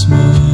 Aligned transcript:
Smile. 0.00 0.49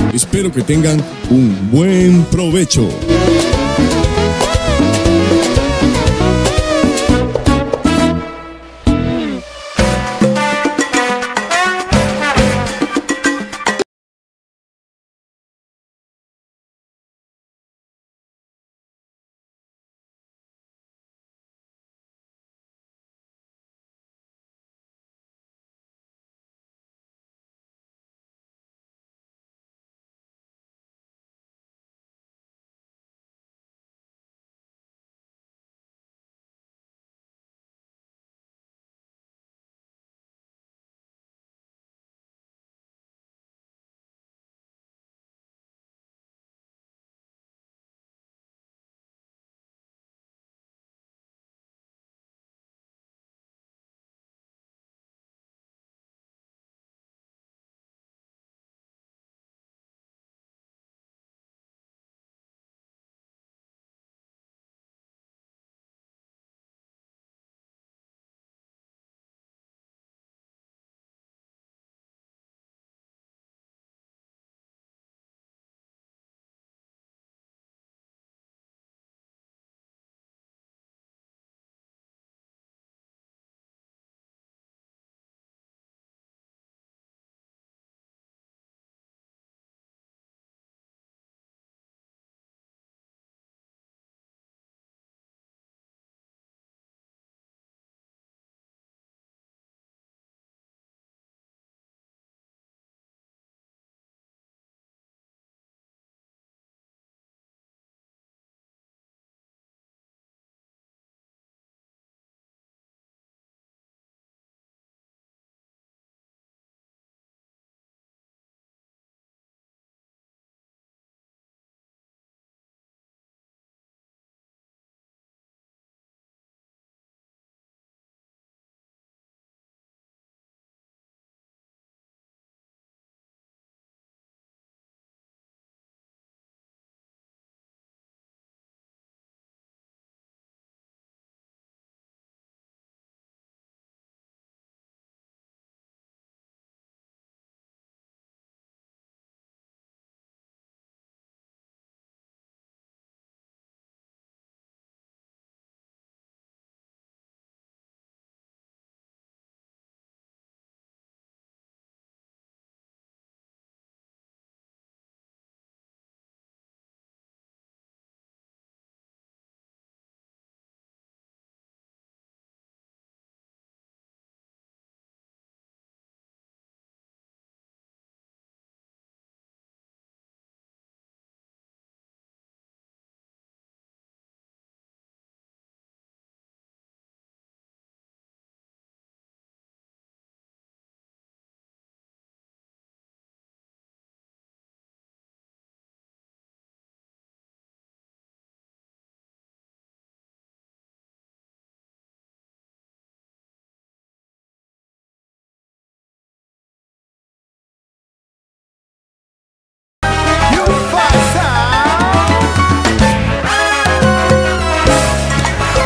lo 0.03 0.11
Espero 0.15 0.53
que 0.53 0.61
tengan 0.63 1.03
un 1.31 1.71
buen 1.71 2.25
provecho. 2.25 2.91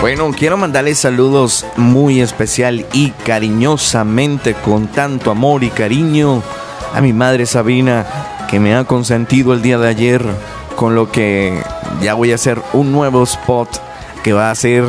Bueno, 0.01 0.31
quiero 0.35 0.57
mandarles 0.57 0.99
saludos 0.99 1.67
muy 1.77 2.23
especial 2.23 2.87
y 2.95 3.11
cariñosamente 3.11 4.55
con 4.55 4.89
tanto 4.89 5.31
amor 5.31 5.63
y 5.63 5.69
cariño 5.69 6.43
a 6.95 7.03
mi 7.03 7.13
madre 7.13 7.45
Sabina 7.45 8.07
que 8.49 8.59
me 8.59 8.75
ha 8.75 8.85
consentido 8.85 9.53
el 9.53 9.61
día 9.61 9.77
de 9.77 9.89
ayer 9.89 10.25
con 10.75 10.95
lo 10.95 11.13
que 11.13 11.63
ya 12.01 12.15
voy 12.15 12.33
a 12.33 12.37
hacer 12.37 12.63
un 12.73 12.93
nuevo 12.93 13.23
spot 13.25 13.69
que 14.25 14.33
va 14.33 14.51
a 14.51 14.55
ser 14.55 14.85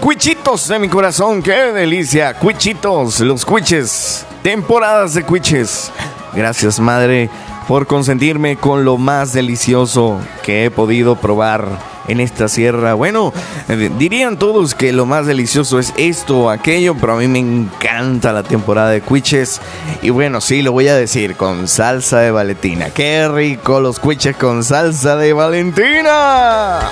Cuichitos 0.00 0.68
de 0.68 0.78
mi 0.78 0.88
corazón, 0.90 1.42
qué 1.42 1.72
delicia, 1.72 2.34
Cuichitos, 2.34 3.20
los 3.20 3.46
cuiches, 3.46 4.26
temporadas 4.42 5.14
de 5.14 5.22
cuiches. 5.22 5.90
Gracias 6.34 6.78
madre 6.78 7.30
por 7.72 7.86
consentirme 7.86 8.56
con 8.56 8.84
lo 8.84 8.98
más 8.98 9.32
delicioso 9.32 10.20
que 10.42 10.66
he 10.66 10.70
podido 10.70 11.16
probar 11.16 11.78
en 12.06 12.20
esta 12.20 12.46
sierra. 12.48 12.92
Bueno, 12.92 13.32
eh, 13.66 13.90
dirían 13.98 14.38
todos 14.38 14.74
que 14.74 14.92
lo 14.92 15.06
más 15.06 15.24
delicioso 15.24 15.78
es 15.78 15.94
esto 15.96 16.38
o 16.38 16.50
aquello, 16.50 16.94
pero 17.00 17.14
a 17.14 17.16
mí 17.16 17.28
me 17.28 17.38
encanta 17.38 18.34
la 18.34 18.42
temporada 18.42 18.90
de 18.90 19.00
cuiches. 19.00 19.62
Y 20.02 20.10
bueno, 20.10 20.42
sí, 20.42 20.60
lo 20.60 20.72
voy 20.72 20.88
a 20.88 20.96
decir, 20.96 21.34
con 21.34 21.66
salsa 21.66 22.18
de 22.18 22.30
Valentina. 22.30 22.90
¡Qué 22.90 23.26
rico 23.26 23.80
los 23.80 23.98
cuiches 23.98 24.36
con 24.36 24.62
salsa 24.64 25.16
de 25.16 25.32
Valentina! 25.32 26.90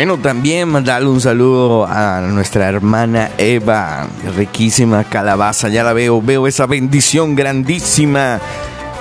Bueno, 0.00 0.16
también 0.16 0.66
mandarle 0.70 1.10
un 1.10 1.20
saludo 1.20 1.86
a 1.86 2.22
nuestra 2.22 2.66
hermana 2.66 3.32
Eva, 3.36 4.08
riquísima 4.34 5.04
calabaza, 5.04 5.68
ya 5.68 5.84
la 5.84 5.92
veo, 5.92 6.22
veo 6.22 6.46
esa 6.46 6.64
bendición 6.64 7.34
grandísima 7.36 8.40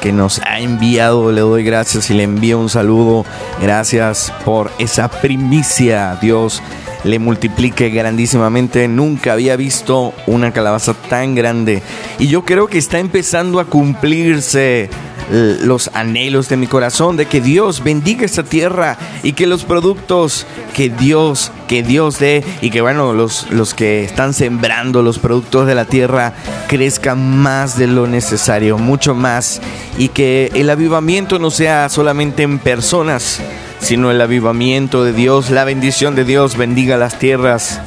que 0.01 0.11
nos 0.11 0.41
ha 0.41 0.59
enviado, 0.59 1.31
le 1.31 1.39
doy 1.39 1.63
gracias 1.63 2.09
y 2.09 2.15
le 2.15 2.23
envío 2.23 2.59
un 2.59 2.67
saludo, 2.67 3.23
gracias 3.61 4.33
por 4.43 4.71
esa 4.77 5.09
primicia, 5.09 6.17
Dios 6.21 6.61
le 7.05 7.17
multiplique 7.17 7.89
grandísimamente. 7.91 8.87
Nunca 8.89 9.31
había 9.31 9.55
visto 9.55 10.13
una 10.27 10.51
calabaza 10.51 10.93
tan 10.93 11.33
grande. 11.33 11.81
Y 12.17 12.27
yo 12.27 12.43
creo 12.43 12.67
que 12.67 12.77
está 12.77 12.99
empezando 12.99 13.61
a 13.61 13.65
cumplirse 13.65 14.89
los 15.29 15.89
anhelos 15.93 16.49
de 16.49 16.57
mi 16.57 16.67
corazón 16.67 17.17
de 17.17 17.25
que 17.25 17.41
Dios 17.41 17.83
bendiga 17.83 18.25
esta 18.25 18.43
tierra 18.43 18.97
y 19.23 19.33
que 19.33 19.47
los 19.47 19.63
productos 19.63 20.45
que 20.73 20.89
Dios, 20.89 21.51
que 21.67 21.83
Dios 21.83 22.19
dé 22.19 22.43
y 22.61 22.71
que 22.71 22.81
bueno, 22.81 23.13
los, 23.13 23.49
los 23.51 23.73
que 23.73 24.03
están 24.03 24.33
sembrando 24.33 25.01
los 25.03 25.19
productos 25.19 25.67
de 25.67 25.75
la 25.75 25.85
tierra 25.85 26.33
crezcan 26.67 27.37
más 27.37 27.77
de 27.77 27.87
lo 27.87 28.07
necesario, 28.07 28.77
mucho 28.77 29.13
más 29.13 29.61
y 29.97 30.09
que 30.09 30.51
el 30.55 30.69
avivamiento 30.69 31.39
no 31.39 31.51
sea 31.51 31.89
solamente 31.89 32.43
en 32.43 32.59
personas, 32.59 33.39
sino 33.79 34.11
el 34.11 34.21
avivamiento 34.21 35.03
de 35.03 35.13
Dios, 35.13 35.51
la 35.51 35.63
bendición 35.63 36.15
de 36.15 36.25
Dios 36.25 36.57
bendiga 36.57 36.97
las 36.97 37.19
tierras, 37.19 37.79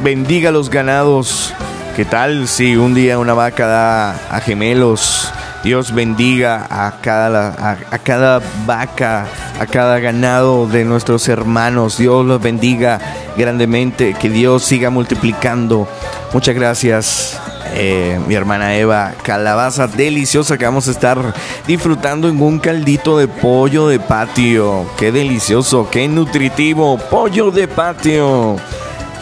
bendiga 0.00 0.50
los 0.50 0.70
ganados. 0.70 1.54
¿Qué 1.96 2.04
tal 2.04 2.46
si 2.46 2.76
un 2.76 2.94
día 2.94 3.18
una 3.18 3.34
vaca 3.34 3.66
da 3.66 4.10
a 4.30 4.40
gemelos? 4.40 5.32
Dios 5.64 5.92
bendiga 5.92 6.66
a 6.70 7.00
cada, 7.00 7.76
a, 7.90 7.98
cada 7.98 8.40
vaca, 8.64 9.26
a 9.58 9.66
cada 9.66 9.98
ganado 9.98 10.66
de 10.66 10.84
nuestros 10.84 11.28
hermanos. 11.28 11.98
Dios 11.98 12.24
los 12.24 12.40
bendiga 12.40 13.00
grandemente. 13.36 14.14
Que 14.14 14.30
Dios 14.30 14.64
siga 14.64 14.90
multiplicando. 14.90 15.88
Muchas 16.32 16.54
gracias. 16.54 17.40
Eh, 17.74 18.18
mi 18.26 18.34
hermana 18.34 18.76
Eva, 18.76 19.12
calabaza 19.22 19.86
deliciosa 19.88 20.56
que 20.56 20.64
vamos 20.64 20.88
a 20.88 20.90
estar 20.90 21.34
disfrutando 21.66 22.28
en 22.28 22.40
un 22.40 22.58
caldito 22.58 23.18
de 23.18 23.28
pollo 23.28 23.88
de 23.88 24.00
patio. 24.00 24.86
Qué 24.96 25.12
delicioso, 25.12 25.88
qué 25.90 26.08
nutritivo, 26.08 26.96
pollo 26.96 27.50
de 27.50 27.68
patio 27.68 28.56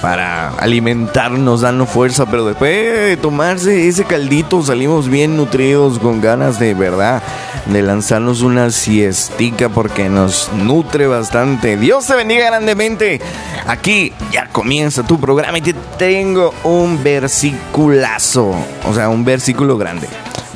para 0.01 0.51
alimentarnos, 0.51 1.63
darnos 1.63 1.89
fuerza, 1.89 2.27
pero 2.27 2.47
después 2.47 2.73
de 2.73 3.17
tomarse 3.17 3.89
ese 3.89 4.05
caldito 4.05 4.63
salimos 4.63 5.09
bien 5.09 5.37
nutridos, 5.37 5.99
con 5.99 6.21
ganas 6.21 6.59
de 6.59 6.75
verdad 6.75 7.23
de 7.67 7.83
lanzarnos 7.83 8.43
una 8.43 8.71
siestica 8.71 9.69
porque 9.69 10.09
nos 10.09 10.53
nutre 10.53 11.07
bastante. 11.07 11.77
Dios 11.77 12.07
te 12.07 12.15
bendiga 12.15 12.47
grandemente. 12.47 13.21
Aquí 13.67 14.13
ya 14.33 14.49
comienza 14.49 15.03
tu 15.03 15.19
programa 15.19 15.59
y 15.59 15.63
te 15.63 15.75
tengo 15.99 16.55
un 16.65 17.03
versiculazo, 17.03 18.55
o 18.85 18.95
sea, 18.95 19.09
un 19.09 19.25
versículo 19.25 19.77
grande. 19.77 20.09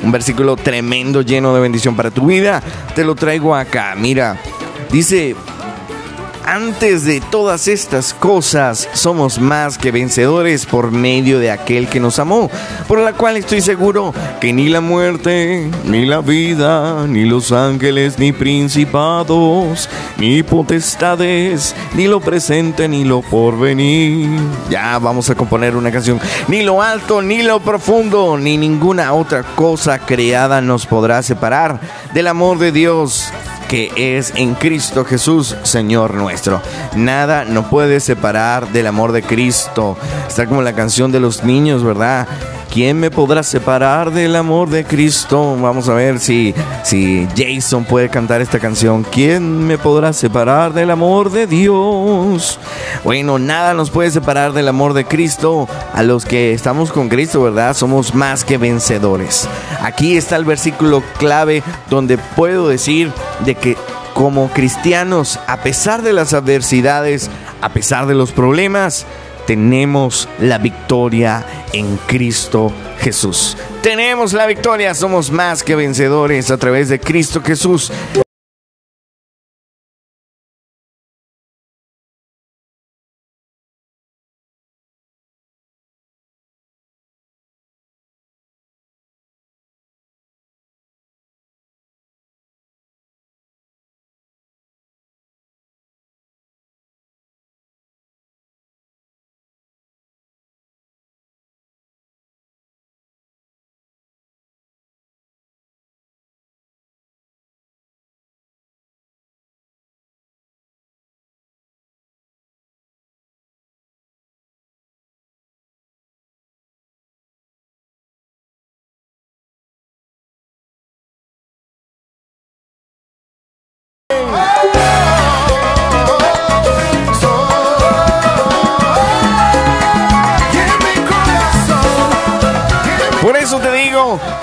Un 0.03 0.11
versículo 0.11 0.55
tremendo, 0.55 1.21
lleno 1.21 1.53
de 1.53 1.61
bendición 1.61 1.95
para 1.95 2.09
tu 2.09 2.25
vida. 2.25 2.63
Te 2.95 3.03
lo 3.03 3.13
traigo 3.15 3.55
acá. 3.55 3.93
Mira, 3.95 4.37
dice 4.91 5.35
antes 6.51 7.05
de 7.05 7.21
todas 7.21 7.69
estas 7.69 8.13
cosas, 8.13 8.89
somos 8.91 9.39
más 9.39 9.77
que 9.77 9.89
vencedores 9.89 10.65
por 10.65 10.91
medio 10.91 11.39
de 11.39 11.49
aquel 11.49 11.87
que 11.87 12.01
nos 12.01 12.19
amó, 12.19 12.51
por 12.89 12.99
la 12.99 13.13
cual 13.13 13.37
estoy 13.37 13.61
seguro 13.61 14.13
que 14.41 14.51
ni 14.51 14.67
la 14.67 14.81
muerte, 14.81 15.71
ni 15.85 16.05
la 16.05 16.19
vida, 16.19 17.07
ni 17.07 17.23
los 17.23 17.53
ángeles, 17.53 18.19
ni 18.19 18.33
principados, 18.33 19.87
ni 20.17 20.43
potestades, 20.43 21.73
ni 21.93 22.07
lo 22.07 22.19
presente, 22.19 22.89
ni 22.89 23.05
lo 23.05 23.21
porvenir. 23.21 24.27
Ya 24.69 24.99
vamos 24.99 25.29
a 25.29 25.35
componer 25.35 25.77
una 25.77 25.89
canción. 25.89 26.19
Ni 26.49 26.63
lo 26.63 26.81
alto, 26.81 27.21
ni 27.21 27.43
lo 27.43 27.61
profundo, 27.61 28.37
ni 28.37 28.57
ninguna 28.57 29.13
otra 29.13 29.43
cosa 29.43 29.99
creada 29.99 30.59
nos 30.59 30.85
podrá 30.85 31.23
separar 31.23 31.79
del 32.13 32.27
amor 32.27 32.59
de 32.59 32.73
Dios 32.73 33.31
que 33.71 34.17
es 34.17 34.33
en 34.35 34.53
Cristo 34.55 35.05
Jesús, 35.05 35.55
Señor 35.63 36.15
nuestro. 36.15 36.61
Nada 36.93 37.45
nos 37.45 37.67
puede 37.67 38.01
separar 38.01 38.67
del 38.73 38.85
amor 38.85 39.13
de 39.13 39.23
Cristo. 39.23 39.95
Está 40.27 40.45
como 40.45 40.61
la 40.61 40.73
canción 40.73 41.13
de 41.13 41.21
los 41.21 41.45
niños, 41.45 41.81
¿verdad? 41.81 42.27
¿Quién 42.71 43.01
me 43.01 43.11
podrá 43.11 43.43
separar 43.43 44.11
del 44.11 44.33
amor 44.33 44.69
de 44.69 44.85
Cristo? 44.85 45.57
Vamos 45.59 45.89
a 45.89 45.93
ver 45.93 46.19
si, 46.19 46.55
si 46.83 47.27
Jason 47.35 47.83
puede 47.83 48.07
cantar 48.07 48.39
esta 48.39 48.59
canción. 48.59 49.03
¿Quién 49.03 49.67
me 49.67 49.77
podrá 49.77 50.13
separar 50.13 50.71
del 50.71 50.89
amor 50.89 51.31
de 51.31 51.47
Dios? 51.47 52.59
Bueno, 53.03 53.39
nada 53.39 53.73
nos 53.73 53.89
puede 53.89 54.09
separar 54.09 54.53
del 54.53 54.69
amor 54.69 54.93
de 54.93 55.03
Cristo. 55.03 55.67
A 55.93 56.01
los 56.03 56.23
que 56.23 56.53
estamos 56.53 56.93
con 56.93 57.09
Cristo, 57.09 57.41
¿verdad? 57.41 57.73
Somos 57.73 58.15
más 58.15 58.45
que 58.45 58.57
vencedores. 58.57 59.49
Aquí 59.81 60.15
está 60.15 60.37
el 60.37 60.45
versículo 60.45 61.03
clave 61.19 61.63
donde 61.89 62.17
puedo 62.17 62.69
decir 62.69 63.11
de 63.43 63.55
que 63.61 63.77
como 64.13 64.49
cristianos, 64.49 65.39
a 65.47 65.63
pesar 65.63 66.01
de 66.01 66.13
las 66.13 66.33
adversidades, 66.33 67.29
a 67.61 67.69
pesar 67.69 68.07
de 68.07 68.15
los 68.15 68.31
problemas, 68.31 69.05
tenemos 69.47 70.27
la 70.39 70.57
victoria 70.57 71.45
en 71.73 71.97
Cristo 72.07 72.71
Jesús. 72.99 73.57
Tenemos 73.81 74.33
la 74.33 74.45
victoria, 74.45 74.93
somos 74.93 75.31
más 75.31 75.63
que 75.63 75.75
vencedores 75.75 76.51
a 76.51 76.57
través 76.57 76.89
de 76.89 76.99
Cristo 76.99 77.41
Jesús. 77.41 77.91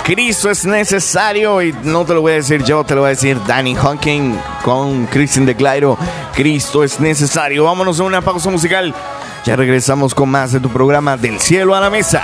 Cristo 0.08 0.48
es 0.48 0.64
necesario 0.64 1.60
y 1.60 1.70
no 1.82 2.06
te 2.06 2.14
lo 2.14 2.22
voy 2.22 2.32
a 2.32 2.36
decir 2.36 2.64
yo, 2.64 2.82
te 2.82 2.94
lo 2.94 3.02
voy 3.02 3.08
a 3.08 3.10
decir 3.10 3.38
Danny 3.46 3.74
Hawking 3.74 4.38
con 4.64 5.04
Christian 5.04 5.44
de 5.44 5.54
Clairo. 5.54 5.98
Cristo 6.34 6.82
es 6.82 6.98
necesario. 6.98 7.64
Vámonos 7.64 8.00
a 8.00 8.04
una 8.04 8.22
pausa 8.22 8.48
musical. 8.48 8.94
Ya 9.44 9.54
regresamos 9.54 10.14
con 10.14 10.30
más 10.30 10.52
de 10.52 10.60
tu 10.60 10.70
programa 10.70 11.18
Del 11.18 11.38
cielo 11.38 11.74
a 11.74 11.80
la 11.80 11.90
mesa. 11.90 12.22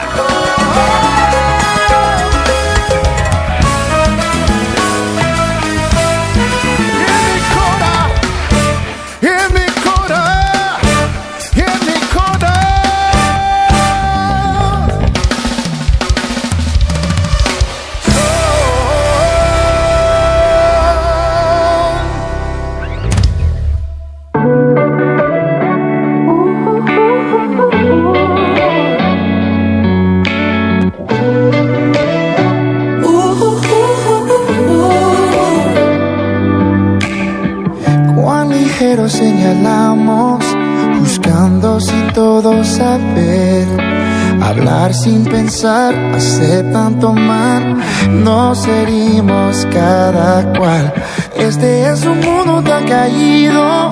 Sin 45.04 45.23
pensar, 45.25 45.94
hacer 46.16 46.73
tanto 46.73 47.12
mal, 47.12 47.76
nos 48.25 48.66
herimos 48.66 49.66
cada 49.70 50.50
cual. 50.54 50.94
Este 51.37 51.90
es 51.90 52.06
un 52.06 52.20
mundo 52.20 52.62
tan 52.62 52.88
caído, 52.88 53.90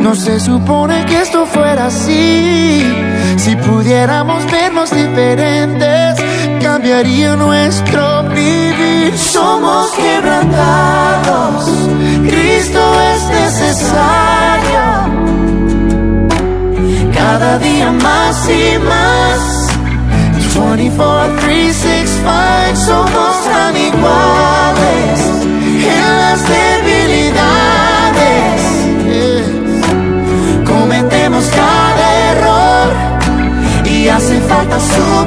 no 0.00 0.14
se 0.14 0.38
supone 0.38 1.04
que 1.06 1.22
esto 1.22 1.44
fuera 1.44 1.86
así. 1.86 2.86
Si 3.36 3.56
pudiéramos 3.56 4.48
vernos 4.48 4.90
diferentes, 4.92 6.22
cambiaría 6.62 7.34
nuestro 7.34 8.22
vivir. 8.28 9.18
Somos 9.18 9.90
quebrantados, 9.90 11.64
Cristo 12.28 12.80
es 13.12 13.22
necesario. 13.42 14.84
Cada 17.12 17.58
día 17.58 17.90
más 17.90 18.48
y 18.48 18.78
más. 18.78 19.63
24, 20.76 21.36
3, 21.40 21.72
6, 21.72 22.10
5 22.10 22.74
somos 22.74 23.44
tan 23.44 23.76
iguales 23.76 25.20
en 25.86 26.18
las 26.18 26.42
debilidades. 26.48 27.30
Cometemos 30.66 31.44
cada 31.46 32.14
error 32.32 32.92
y 33.84 34.08
hace 34.08 34.40
falta 34.40 34.80
su 34.80 35.26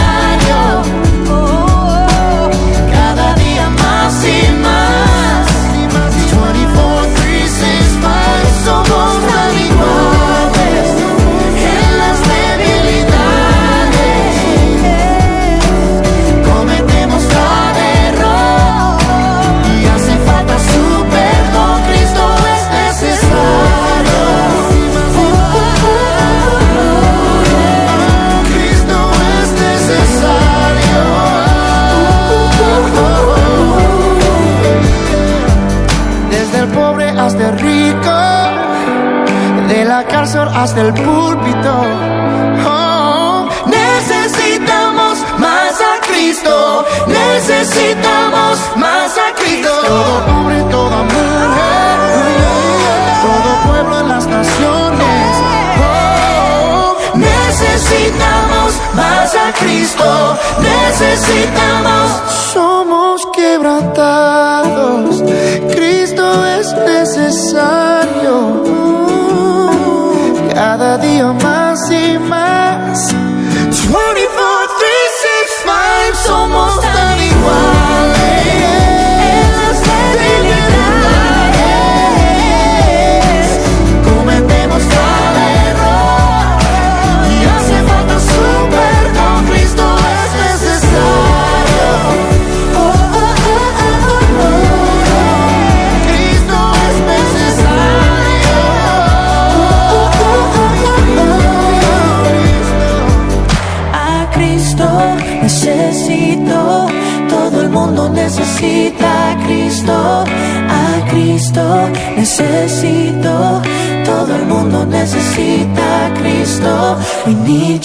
Cárcel 40.73 41.10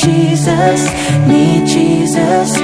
Jesus, 0.06 0.86
need 1.26 1.66
Jesus, 1.66 2.56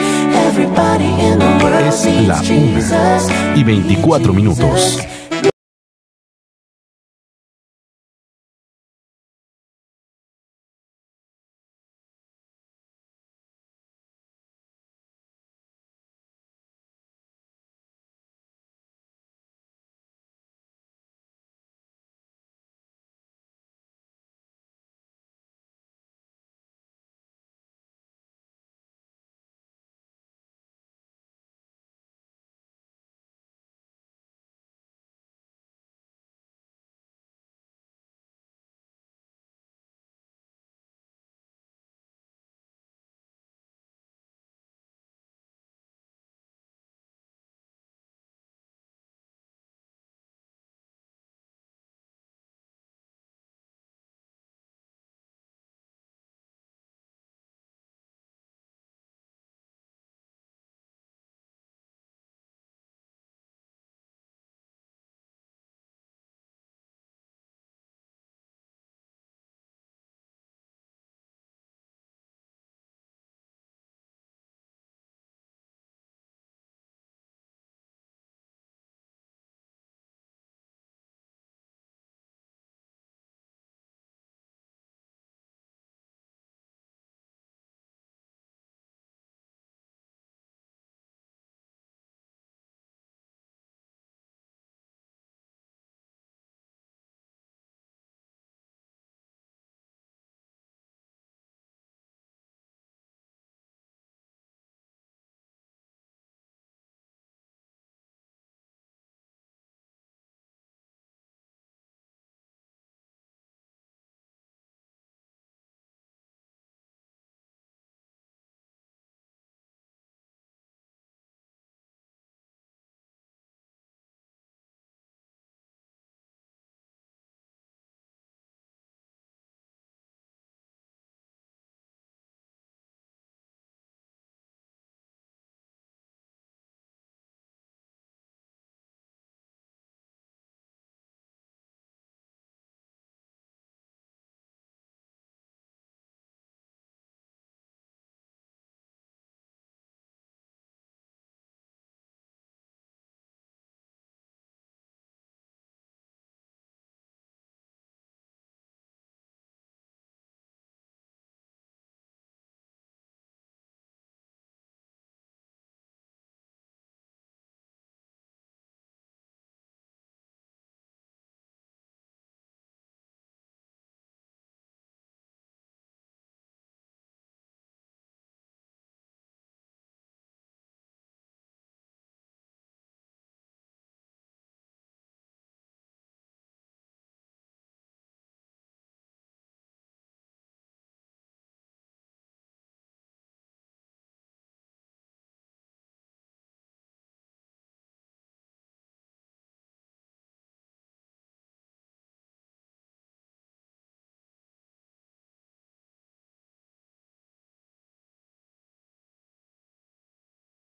everybody 0.46 1.06
in 1.26 1.40
the 1.40 1.58
world 1.60 1.92
needs 2.06 2.40
Jesus. 2.42 3.28
y 3.56 3.64
24 3.64 4.32
minutos. 4.32 5.00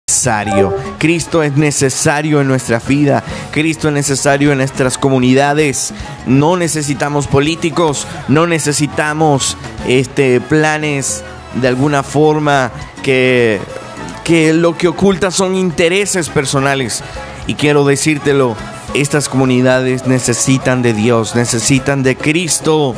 Necesario. 0.10 0.74
Cristo 1.00 1.44
es 1.44 1.58
necesario 1.58 2.40
en 2.40 2.48
nuestra 2.48 2.80
vida. 2.80 3.22
Cristo 3.52 3.90
es 3.90 3.94
necesario 3.94 4.54
en 4.54 4.60
nuestras 4.60 4.98
comunidades. 4.98 5.94
No 6.26 6.56
necesitamos 6.56 7.28
políticos, 7.28 8.08
no 8.30 8.48
necesitamos 8.48 9.58
este 9.86 10.40
planes 10.40 11.26
de 11.56 11.68
alguna 11.68 12.04
forma 12.04 12.72
que 13.04 13.60
que 14.24 14.54
lo 14.54 14.78
que 14.78 14.88
oculta 14.88 15.30
son 15.30 15.56
intereses 15.56 16.30
personales. 16.30 17.04
Y 17.46 17.56
quiero 17.56 17.84
decírtelo, 17.84 18.56
estas 18.94 19.28
comunidades 19.28 20.08
necesitan 20.08 20.82
de 20.82 20.94
Dios, 20.94 21.36
necesitan 21.36 22.04
de 22.04 22.16
Cristo. 22.16 22.96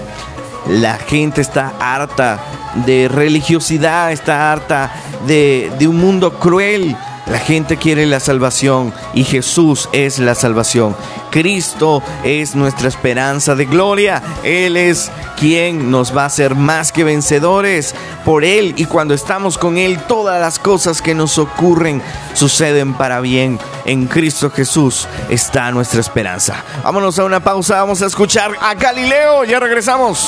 La 0.67 0.97
gente 0.97 1.41
está 1.41 1.73
harta 1.79 2.39
de 2.85 3.07
religiosidad, 3.07 4.11
está 4.11 4.51
harta 4.51 4.91
de, 5.27 5.71
de 5.77 5.87
un 5.87 5.97
mundo 5.97 6.39
cruel. 6.39 6.95
La 7.27 7.37
gente 7.37 7.77
quiere 7.77 8.07
la 8.07 8.19
salvación 8.19 8.91
y 9.13 9.23
Jesús 9.23 9.87
es 9.91 10.17
la 10.17 10.33
salvación. 10.33 10.95
Cristo 11.29 12.01
es 12.23 12.55
nuestra 12.55 12.87
esperanza 12.87 13.53
de 13.53 13.65
gloria. 13.65 14.23
Él 14.43 14.75
es 14.75 15.11
quien 15.37 15.91
nos 15.91 16.15
va 16.15 16.23
a 16.23 16.25
hacer 16.25 16.55
más 16.55 16.91
que 16.91 17.03
vencedores 17.03 17.93
por 18.25 18.43
Él. 18.43 18.73
Y 18.77 18.85
cuando 18.85 19.13
estamos 19.13 19.59
con 19.59 19.77
Él, 19.77 19.99
todas 20.07 20.41
las 20.41 20.57
cosas 20.57 21.03
que 21.03 21.13
nos 21.13 21.37
ocurren 21.37 22.01
suceden 22.33 22.95
para 22.95 23.21
bien. 23.21 23.59
En 23.85 24.07
Cristo 24.07 24.49
Jesús 24.49 25.07
está 25.29 25.71
nuestra 25.71 26.01
esperanza. 26.01 26.63
Vámonos 26.83 27.19
a 27.19 27.25
una 27.25 27.39
pausa, 27.39 27.75
vamos 27.75 28.01
a 28.01 28.07
escuchar 28.07 28.51
a 28.59 28.73
Galileo. 28.73 29.43
Ya 29.43 29.59
regresamos. 29.59 30.27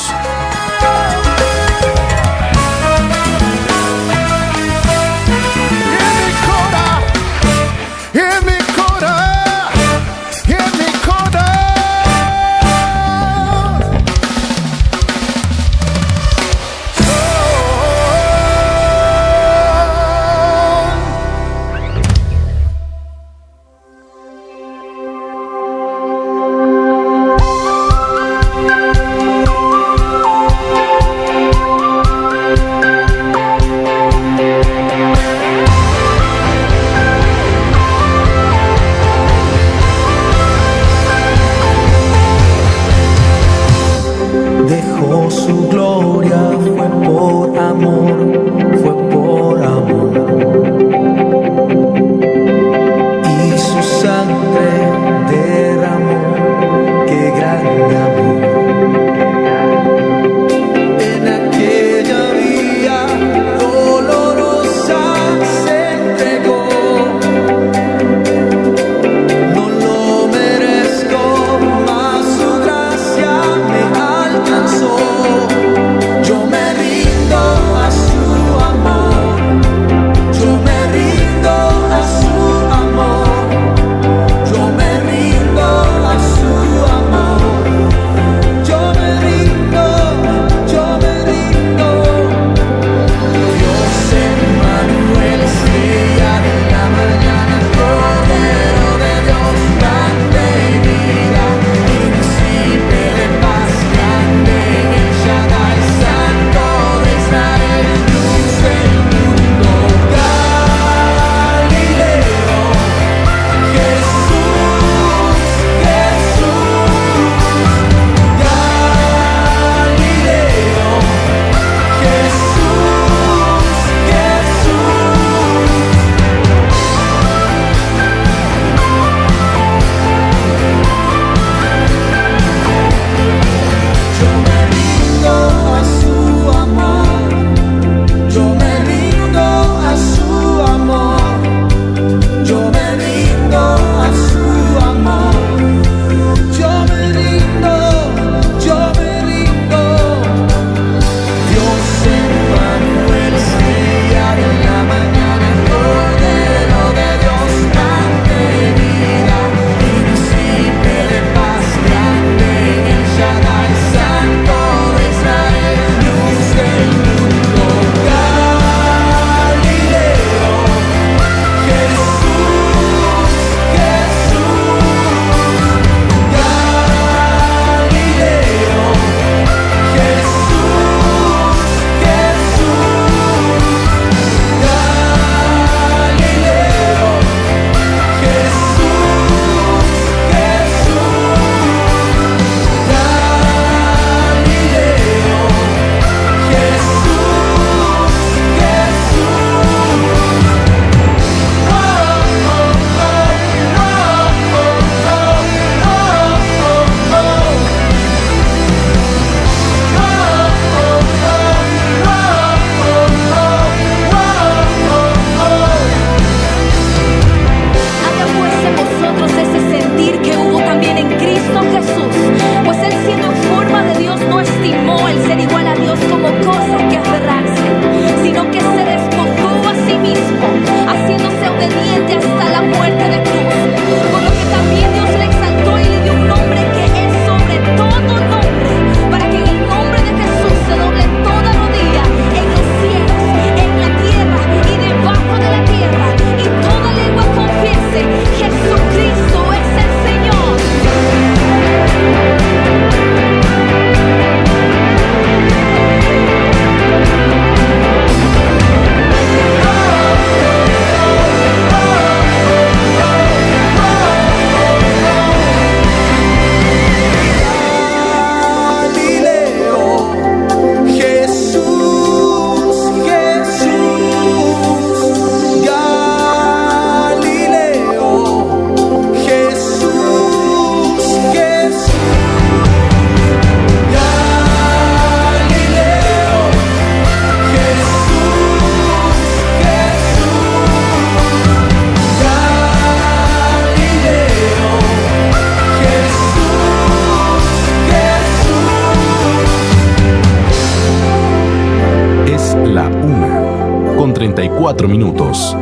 minutos. 304.88 305.56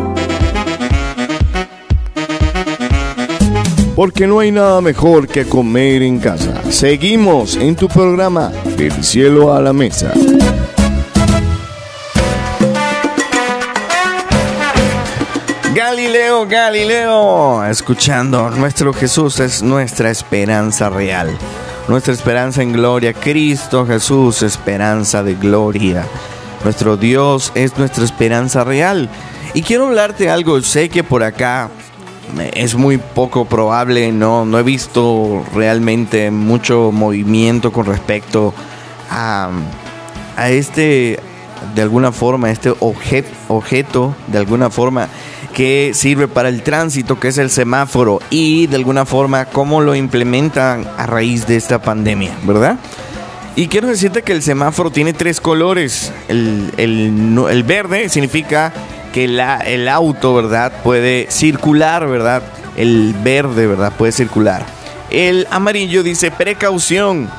Porque 3.96 4.28
no 4.28 4.40
hay 4.40 4.52
nada 4.52 4.80
mejor 4.80 5.28
que 5.28 5.46
comer 5.46 6.02
en 6.04 6.20
casa. 6.20 6.62
Seguimos 6.72 7.58
en 7.58 7.76
tu 7.76 7.90
programa 7.90 8.52
Del 8.78 9.04
cielo 9.04 9.54
a 9.54 9.62
la 9.62 9.74
mesa. 9.74 10.14
Galileo, 15.76 16.46
Galileo, 16.48 17.66
escuchando, 17.66 18.50
nuestro 18.52 18.94
Jesús 18.94 19.40
es 19.40 19.64
nuestra 19.64 20.10
esperanza 20.10 20.90
real, 20.90 21.38
nuestra 21.88 22.14
esperanza 22.14 22.62
en 22.62 22.74
gloria, 22.74 23.14
Cristo 23.14 23.86
Jesús, 23.86 24.44
esperanza 24.44 25.24
de 25.24 25.36
gloria 25.36 26.06
nuestro 26.64 26.98
Dios 26.98 27.52
es 27.56 27.78
nuestra 27.78 28.04
esperanza 28.04 28.64
real. 28.64 29.10
Y 29.54 29.62
quiero 29.64 29.88
hablarte 29.88 30.30
algo, 30.30 30.62
sé 30.62 30.90
que 30.90 31.04
por 31.04 31.24
acá 31.24 31.70
es 32.54 32.76
muy 32.76 32.98
poco 32.98 33.46
probable, 33.46 34.12
no, 34.12 34.46
no 34.46 34.60
he 34.60 34.64
visto 34.64 35.44
realmente 35.54 36.30
mucho 36.32 36.92
movimiento 36.92 37.72
con 37.72 37.86
respecto 37.86 38.54
a, 39.10 39.50
a 40.38 40.50
este, 40.50 41.20
de 41.74 41.82
alguna 41.82 42.12
forma, 42.12 42.52
este 42.52 42.74
objet, 42.80 43.26
objeto, 43.48 44.16
de 44.28 44.38
alguna 44.38 44.70
forma, 44.70 45.08
que 45.54 45.92
sirve 45.94 46.28
para 46.28 46.50
el 46.50 46.62
tránsito, 46.62 47.20
que 47.20 47.30
es 47.30 47.38
el 47.38 47.50
semáforo, 47.50 48.20
y 48.30 48.68
de 48.68 48.76
alguna 48.76 49.06
forma 49.06 49.46
cómo 49.46 49.82
lo 49.82 49.96
implementan 49.96 50.88
a 50.98 51.06
raíz 51.08 51.48
de 51.48 51.56
esta 51.56 51.82
pandemia, 51.82 52.32
¿verdad? 52.44 52.78
Y 53.56 53.68
quiero 53.68 53.88
decirte 53.88 54.22
que 54.22 54.32
el 54.32 54.42
semáforo 54.42 54.92
tiene 54.92 55.14
tres 55.14 55.42
colores. 55.42 56.12
El, 56.28 56.72
el- 56.78 57.64
verde 57.64 58.08
significa 58.10 58.72
que 59.14 59.28
la- 59.28 59.58
el 59.58 59.88
auto, 59.90 60.34
¿verdad? 60.34 60.72
Puede 60.84 61.28
circular, 61.30 62.08
¿verdad? 62.08 62.42
El 62.78 63.14
verde, 63.24 63.68
¿verdad? 63.68 63.92
Puede 63.98 64.12
circular. 64.12 64.66
El 65.10 65.48
amarillo 65.52 66.04
dice 66.04 66.32
precaución. 66.32 67.30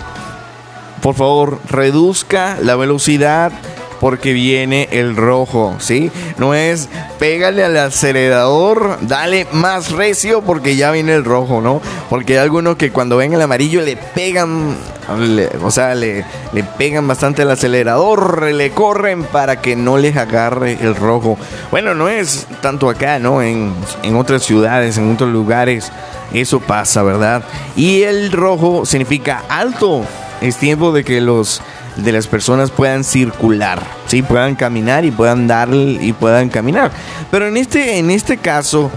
Por 1.00 1.14
favor, 1.14 1.60
reduzca 1.70 2.58
la 2.62 2.76
velocidad 2.76 3.52
porque 4.00 4.32
viene 4.32 4.88
el 4.92 5.14
rojo, 5.16 5.76
¿sí? 5.78 6.10
No 6.38 6.54
es 6.54 6.88
pégale 7.18 7.62
al 7.64 7.76
acelerador, 7.76 8.98
dale 9.02 9.46
más 9.52 9.92
recio 9.92 10.40
porque 10.42 10.76
ya 10.76 10.90
viene 10.90 11.14
el 11.14 11.24
rojo, 11.24 11.60
¿no? 11.60 11.80
Porque 12.08 12.32
hay 12.34 12.38
algunos 12.44 12.76
que 12.76 12.90
cuando 12.90 13.16
ven 13.18 13.32
el 13.34 13.42
amarillo 13.42 13.82
le 13.82 13.96
pegan, 13.96 14.74
le- 15.18 15.48
o 15.62 15.70
sea, 15.70 15.94
le, 15.94 16.24
le 16.52 16.64
pegan 16.64 17.06
bastante 17.06 17.42
al 17.42 17.50
acelerador, 17.50 18.42
le 18.52 18.70
corren 18.70 19.24
para 19.24 19.60
que 19.60 19.76
no 19.76 19.98
les 19.98 20.16
agarre 20.16 20.78
el 20.80 20.96
rojo. 20.96 21.36
Bueno, 21.70 21.94
no 21.94 22.08
es 22.08 22.46
tanto 22.62 22.88
acá, 22.88 23.18
¿no? 23.18 23.42
En, 23.42 23.72
en 24.02 24.16
otras 24.16 24.42
ciudades, 24.42 24.96
en 24.98 25.12
otros 25.12 25.30
lugares, 25.30 25.92
eso 26.32 26.60
pasa, 26.60 27.02
¿verdad? 27.02 27.42
Y 27.76 28.02
el 28.02 28.32
rojo 28.32 28.86
significa 28.86 29.42
alto. 29.48 30.04
Es 30.40 30.56
tiempo 30.56 30.90
de 30.92 31.04
que 31.04 31.20
los 31.20 31.60
de 31.96 32.12
las 32.12 32.26
personas 32.26 32.70
puedan 32.70 33.04
circular, 33.04 33.82
sí, 34.06 34.22
puedan 34.22 34.56
caminar 34.56 35.04
y 35.04 35.10
puedan 35.10 35.46
dar 35.46 35.68
y 35.72 36.12
puedan 36.12 36.48
caminar. 36.48 36.90
Pero 37.30 37.46
en 37.46 37.56
este 37.56 37.98
en 37.98 38.10
este 38.10 38.36
caso, 38.36 38.90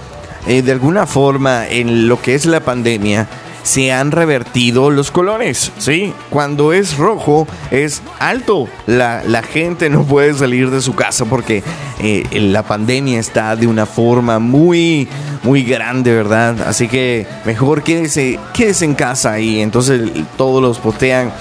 eh, 0.47 0.61
de 0.61 0.71
alguna 0.71 1.05
forma, 1.05 1.67
en 1.67 2.07
lo 2.07 2.21
que 2.21 2.35
es 2.35 2.45
la 2.45 2.59
pandemia, 2.59 3.27
se 3.63 3.93
han 3.93 4.11
revertido 4.11 4.91
los 4.91 5.09
colores, 5.09 5.71
¿sí? 5.77 6.13
Cuando 6.29 6.73
es 6.73 6.97
rojo 6.97 7.47
es 7.71 8.01
alto. 8.19 8.67
La, 8.85 9.23
la 9.25 9.41
gente 9.41 9.89
no 9.89 10.03
puede 10.03 10.33
salir 10.33 10.69
de 10.69 10.81
su 10.81 10.93
casa 10.93 11.25
porque 11.25 11.63
eh, 11.99 12.27
la 12.33 12.63
pandemia 12.63 13.19
está 13.19 13.55
de 13.55 13.65
una 13.65 13.85
forma 13.85 14.39
muy, 14.39 15.07
muy 15.43 15.63
grande, 15.63 16.13
¿verdad? 16.13 16.61
Así 16.67 16.89
que 16.89 17.25
mejor 17.45 17.83
quédese, 17.83 18.37
quédese 18.53 18.85
en 18.85 18.95
casa 18.95 19.39
y 19.39 19.61
entonces 19.61 20.11
todos 20.37 20.61
los 20.61 20.79
postean 20.79 21.31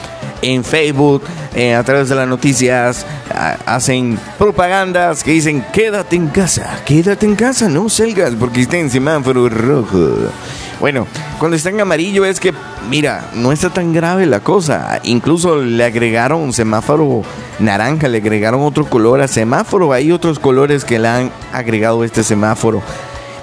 en 0.42 0.64
Facebook, 0.64 1.22
eh, 1.54 1.74
a 1.74 1.82
través 1.82 2.08
de 2.08 2.14
las 2.14 2.28
noticias, 2.28 3.06
hacen 3.64 4.18
propagandas 4.38 5.24
que 5.24 5.30
dicen 5.30 5.64
quédate 5.72 6.16
en 6.16 6.28
casa, 6.28 6.80
quédate 6.84 7.26
en 7.26 7.36
casa, 7.36 7.68
no 7.68 7.88
salgas 7.88 8.34
porque 8.34 8.62
está 8.62 8.76
en 8.76 8.90
semáforo 8.90 9.48
rojo. 9.48 10.30
Bueno, 10.82 11.06
cuando 11.38 11.56
está 11.56 11.70
en 11.70 11.80
amarillo 11.80 12.24
es 12.24 12.40
que, 12.40 12.52
mira, 12.90 13.30
no 13.34 13.52
está 13.52 13.70
tan 13.70 13.92
grave 13.92 14.26
la 14.26 14.40
cosa. 14.40 14.98
Incluso 15.04 15.62
le 15.62 15.84
agregaron 15.84 16.40
un 16.40 16.52
semáforo 16.52 17.22
naranja, 17.60 18.08
le 18.08 18.18
agregaron 18.18 18.62
otro 18.62 18.86
color 18.86 19.20
a 19.20 19.28
semáforo. 19.28 19.92
Hay 19.92 20.10
otros 20.10 20.40
colores 20.40 20.84
que 20.84 20.98
le 20.98 21.06
han 21.06 21.30
agregado 21.52 22.02
este 22.02 22.24
semáforo. 22.24 22.82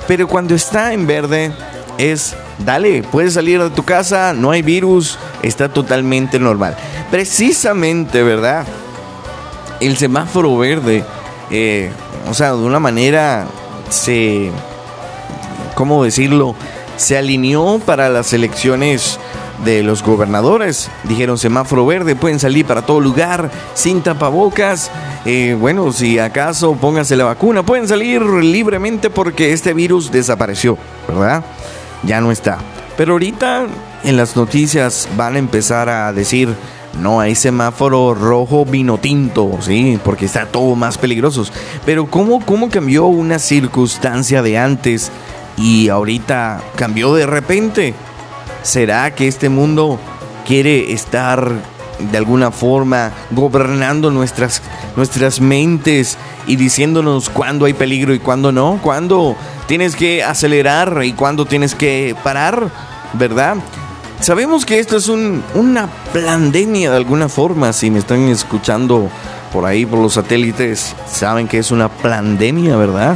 Pero 0.06 0.28
cuando 0.28 0.54
está 0.54 0.92
en 0.92 1.08
verde 1.08 1.54
es, 1.98 2.36
dale, 2.66 3.04
puedes 3.04 3.34
salir 3.34 3.62
de 3.62 3.70
tu 3.70 3.84
casa, 3.84 4.34
no 4.34 4.52
hay 4.52 4.62
virus, 4.62 5.18
está 5.42 5.70
totalmente 5.70 6.40
normal. 6.40 6.76
Precisamente, 7.12 8.24
¿verdad? 8.24 8.66
El 9.80 9.98
semáforo 9.98 10.58
verde, 10.58 11.04
eh, 11.52 11.92
o 12.30 12.34
sea, 12.34 12.52
de 12.52 12.64
una 12.64 12.80
manera 12.80 13.48
se, 13.90 14.52
¿cómo 15.76 16.04
decirlo? 16.04 16.56
Se 16.98 17.18
alineó 17.18 17.80
para 17.80 18.10
las 18.10 18.34
elecciones 18.34 19.20
de 19.64 19.84
los 19.84 20.04
gobernadores. 20.04 20.90
Dijeron 21.04 21.38
semáforo 21.38 21.86
verde, 21.86 22.16
pueden 22.16 22.40
salir 22.40 22.66
para 22.66 22.82
todo 22.82 23.00
lugar 23.00 23.50
sin 23.74 24.02
tapabocas. 24.02 24.92
Eh, 25.26 25.56
bueno, 25.60 25.92
si 25.92 26.20
acaso 26.20 26.74
pónganse 26.74 27.16
la 27.16 27.26
vacuna, 27.26 27.64
pueden 27.64 27.88
salir 27.88 28.22
libremente 28.22 29.10
porque 29.10 29.54
este 29.54 29.74
virus 29.74 30.12
desapareció, 30.12 30.78
¿verdad? 31.08 31.44
Ya 32.04 32.22
no 32.22 32.32
está. 32.32 32.58
Pero 32.98 33.14
ahorita 33.14 33.68
en 34.04 34.18
las 34.18 34.36
noticias 34.36 35.08
van 35.18 35.36
a 35.36 35.40
empezar 35.40 35.90
a 35.90 36.12
decir, 36.14 36.50
no 37.02 37.20
hay 37.20 37.36
semáforo 37.36 38.14
rojo 38.14 38.66
vino 38.66 38.98
tinto, 38.98 39.58
sí, 39.62 40.00
porque 40.04 40.26
está 40.26 40.46
todo 40.46 40.76
más 40.76 40.98
peligroso. 40.98 41.46
Pero 41.86 42.08
¿cómo, 42.08 42.46
cómo 42.46 42.70
cambió 42.70 43.06
una 43.06 43.40
circunstancia 43.40 44.42
de 44.42 44.58
antes 44.58 45.12
y 45.58 45.90
ahorita 45.90 46.62
cambió 46.76 47.14
de 47.14 47.26
repente? 47.26 47.94
¿Será 48.64 49.16
que 49.16 49.28
este 49.28 49.50
mundo 49.50 50.00
quiere 50.46 50.92
estar 50.92 51.54
de 52.12 52.18
alguna 52.18 52.52
forma 52.52 53.12
gobernando 53.32 54.10
nuestras, 54.10 54.62
nuestras 54.96 55.40
mentes 55.40 56.18
y 56.48 56.56
diciéndonos 56.56 57.30
cuándo 57.30 57.66
hay 57.66 57.74
peligro 57.74 58.14
y 58.14 58.20
cuándo 58.20 58.52
no? 58.52 58.80
¿Cuándo 58.82 59.36
tienes 59.70 59.96
que 59.96 60.24
acelerar 60.24 61.02
y 61.06 61.14
cuándo 61.14 61.46
tienes 61.46 61.76
que 61.76 62.16
parar? 62.24 62.70
¿Verdad? 63.14 63.58
Sabemos 64.20 64.66
que 64.66 64.80
esto 64.80 64.98
es 64.98 65.08
un- 65.08 65.44
una 65.54 65.88
pandemia 66.12 66.90
de 66.90 66.98
alguna 66.98 67.30
forma. 67.30 67.72
Si 67.72 67.90
me 67.92 68.00
están 68.00 68.28
escuchando 68.30 69.10
por 69.54 69.66
ahí, 69.66 69.86
por 69.86 70.00
los 70.00 70.16
satélites, 70.16 70.96
saben 71.08 71.48
que 71.48 71.60
es 71.60 71.70
una 71.70 71.88
pandemia, 71.88 72.76
¿verdad? 72.78 73.16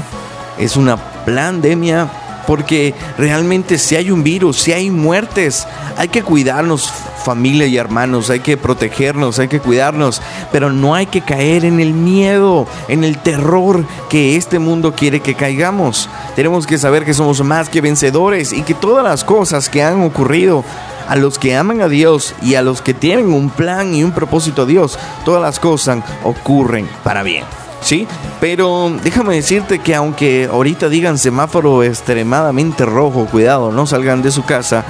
Es 0.59 0.77
una 0.77 0.95
pandemia 1.25 2.07
porque 2.45 2.93
realmente 3.17 3.79
si 3.79 3.95
hay 3.95 4.11
un 4.11 4.23
virus, 4.23 4.61
si 4.61 4.73
hay 4.73 4.91
muertes, 4.91 5.65
hay 5.97 6.07
que 6.09 6.21
cuidarnos 6.21 6.93
familia 7.23 7.65
y 7.65 7.77
hermanos, 7.77 8.29
hay 8.29 8.41
que 8.41 8.57
protegernos, 8.57 9.39
hay 9.39 9.47
que 9.47 9.59
cuidarnos, 9.59 10.21
pero 10.51 10.71
no 10.71 10.93
hay 10.93 11.07
que 11.07 11.21
caer 11.21 11.65
en 11.65 11.79
el 11.79 11.93
miedo, 11.93 12.67
en 12.87 13.03
el 13.03 13.17
terror 13.17 13.85
que 14.09 14.35
este 14.35 14.59
mundo 14.59 14.93
quiere 14.93 15.21
que 15.21 15.35
caigamos. 15.35 16.09
Tenemos 16.35 16.67
que 16.67 16.77
saber 16.77 17.05
que 17.05 17.13
somos 17.13 17.43
más 17.43 17.69
que 17.69 17.81
vencedores 17.81 18.53
y 18.53 18.63
que 18.63 18.73
todas 18.73 19.03
las 19.03 19.23
cosas 19.23 19.69
que 19.69 19.81
han 19.81 20.03
ocurrido 20.03 20.63
a 21.07 21.15
los 21.15 21.37
que 21.37 21.55
aman 21.55 21.81
a 21.81 21.87
Dios 21.87 22.35
y 22.41 22.55
a 22.55 22.61
los 22.61 22.81
que 22.81 22.93
tienen 22.93 23.33
un 23.33 23.49
plan 23.49 23.93
y 23.93 24.03
un 24.03 24.11
propósito 24.11 24.63
a 24.63 24.65
Dios, 24.65 24.97
todas 25.25 25.41
las 25.41 25.59
cosas 25.59 25.99
ocurren 26.23 26.87
para 27.03 27.23
bien. 27.23 27.43
¿Sí? 27.81 28.07
Pero 28.39 28.93
déjame 29.03 29.35
decirte 29.35 29.79
que 29.79 29.93
aunque 29.93 30.47
ahorita 30.49 30.87
digan 30.87 31.17
semáforo 31.17 31.83
extremadamente 31.83 32.85
rojo, 32.85 33.25
cuidado, 33.25 33.73
no 33.73 33.85
salgan 33.85 34.21
de 34.21 34.31
su 34.31 34.45
casa, 34.45 34.85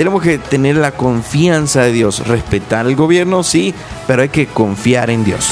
tenemos 0.00 0.22
que 0.22 0.38
tener 0.38 0.76
la 0.76 0.92
confianza 0.92 1.82
de 1.82 1.92
Dios, 1.92 2.26
respetar 2.26 2.86
el 2.86 2.96
gobierno, 2.96 3.42
sí, 3.42 3.74
pero 4.06 4.22
hay 4.22 4.30
que 4.30 4.46
confiar 4.46 5.10
en 5.10 5.24
Dios. 5.24 5.50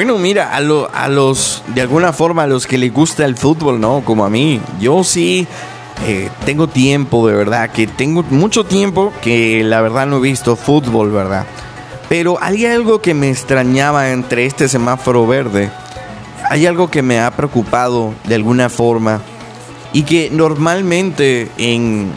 Bueno, 0.00 0.16
mira, 0.16 0.56
a, 0.56 0.60
lo- 0.60 0.88
a 0.94 1.08
los, 1.08 1.62
de 1.74 1.82
alguna 1.82 2.14
forma, 2.14 2.44
a 2.44 2.46
los 2.46 2.66
que 2.66 2.78
les 2.78 2.90
gusta 2.90 3.26
el 3.26 3.36
fútbol, 3.36 3.78
¿no? 3.82 4.00
Como 4.02 4.24
a 4.24 4.30
mí, 4.30 4.58
yo 4.80 5.04
sí 5.04 5.46
eh, 6.06 6.30
tengo 6.46 6.68
tiempo, 6.68 7.28
de 7.28 7.34
verdad, 7.34 7.68
que 7.68 7.86
tengo 7.86 8.22
mucho 8.30 8.64
tiempo 8.64 9.12
que 9.20 9.62
la 9.62 9.82
verdad 9.82 10.06
no 10.06 10.16
he 10.16 10.20
visto 10.20 10.56
fútbol, 10.56 11.10
¿verdad? 11.10 11.44
Pero 12.08 12.38
hay 12.40 12.64
algo 12.64 13.02
que 13.02 13.12
me 13.12 13.28
extrañaba 13.28 14.10
entre 14.12 14.46
este 14.46 14.70
semáforo 14.70 15.26
verde. 15.26 15.70
Hay 16.48 16.64
algo 16.64 16.90
que 16.90 17.02
me 17.02 17.20
ha 17.20 17.30
preocupado 17.32 18.14
de 18.24 18.36
alguna 18.36 18.70
forma 18.70 19.20
y 19.92 20.04
que 20.04 20.30
normalmente 20.32 21.50
en, 21.58 22.10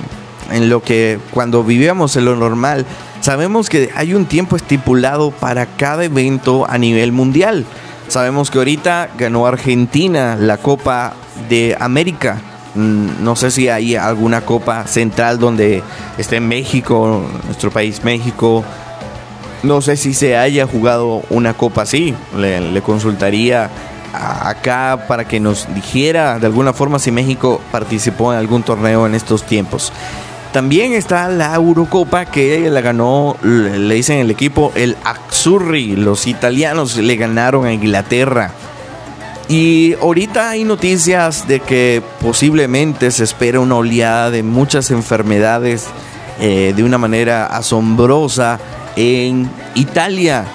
en 0.54 0.69
lo 0.69 0.82
que 0.82 1.19
cuando 1.32 1.65
vivíamos 1.65 2.15
en 2.15 2.24
lo 2.24 2.38
normal 2.38 2.86
sabemos 3.23 3.69
que 3.69 3.89
hay 3.95 4.13
un 4.13 4.25
tiempo 4.25 4.57
estipulado 4.57 5.31
para 5.31 5.65
cada 5.65 6.03
evento 6.03 6.65
a 6.69 6.77
nivel 6.77 7.13
mundial. 7.13 7.65
Sabemos 8.09 8.51
que 8.51 8.57
ahorita 8.57 9.09
ganó 9.17 9.47
Argentina 9.47 10.36
la 10.38 10.57
Copa 10.57 11.13
de 11.47 11.75
América. 11.79 12.41
Mm, 12.75 13.23
No 13.23 13.38
sé 13.38 13.49
si 13.49 13.69
hay 13.69 13.95
alguna 13.95 14.41
copa 14.41 14.86
central 14.88 15.39
donde 15.39 15.81
esté 16.17 16.41
México, 16.41 17.23
nuestro 17.45 17.71
país 17.71 18.03
México. 18.03 18.65
No 19.63 19.79
sé 19.81 19.95
si 19.95 20.13
se 20.13 20.36
haya 20.36 20.67
jugado 20.67 21.21
una 21.29 21.53
copa 21.53 21.83
así. 21.83 22.13
Le, 22.36 22.59
le 22.59 22.81
consultaría 22.81 23.69
acá 24.13 25.05
para 25.07 25.25
que 25.25 25.39
nos 25.39 25.73
dijera 25.73 26.39
de 26.39 26.45
alguna 26.45 26.73
forma 26.73 26.99
si 26.99 27.09
México 27.09 27.62
participó 27.71 28.34
en 28.34 28.39
algún 28.39 28.63
torneo 28.63 29.07
en 29.07 29.15
estos 29.15 29.43
tiempos. 29.43 29.93
También 30.54 30.93
está 30.93 31.30
la 31.30 31.56
Eurocopa 31.56 32.26
que 32.26 32.70
la 32.70 32.82
ganó, 32.82 33.36
le 33.41 33.95
dicen 33.95 34.20
el 34.20 34.30
equipo, 34.30 34.72
el 34.76 34.95
Azzurri. 35.04 35.95
Los 35.95 36.28
italianos 36.28 36.95
le 36.95 37.16
ganaron 37.16 37.66
a 37.66 37.74
Inglaterra. 37.74 38.51
Y 39.49 39.95
ahorita 39.95 40.51
hay 40.51 40.64
noticias 40.64 41.47
de 41.47 41.60
que 41.60 42.04
posiblemente 42.22 43.10
se 43.10 43.24
espera 43.24 43.60
una 43.60 43.78
oleada 43.78 44.30
de 44.30 44.43
muchas 44.43 44.91
enfermedades 44.91 45.88
eh, 46.39 46.74
de 46.76 46.84
una 46.84 46.99
manera 46.99 47.47
asombrosa 47.47 48.60
en 48.95 49.49
Italia. 49.74 50.45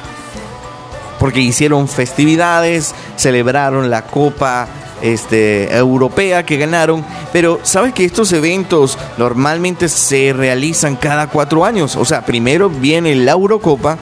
Porque 1.19 1.41
hicieron 1.41 1.89
festividades, 1.89 2.95
celebraron 3.17 3.91
la 3.91 4.03
Copa 4.03 4.69
este, 5.03 5.77
Europea 5.77 6.45
que 6.45 6.57
ganaron. 6.57 7.05
Pero 7.33 7.61
sabes 7.63 7.93
que 7.93 8.05
estos 8.05 8.33
eventos 8.33 8.99
normalmente 9.17 9.89
se 9.89 10.33
realizan 10.33 10.97
cada 10.97 11.29
cuatro 11.29 11.65
años. 11.65 11.97
O 11.97 12.05
sea, 12.05 12.25
primero 12.25 12.69
viene 12.69 13.15
la 13.15 13.33
Eurocopa. 13.33 13.99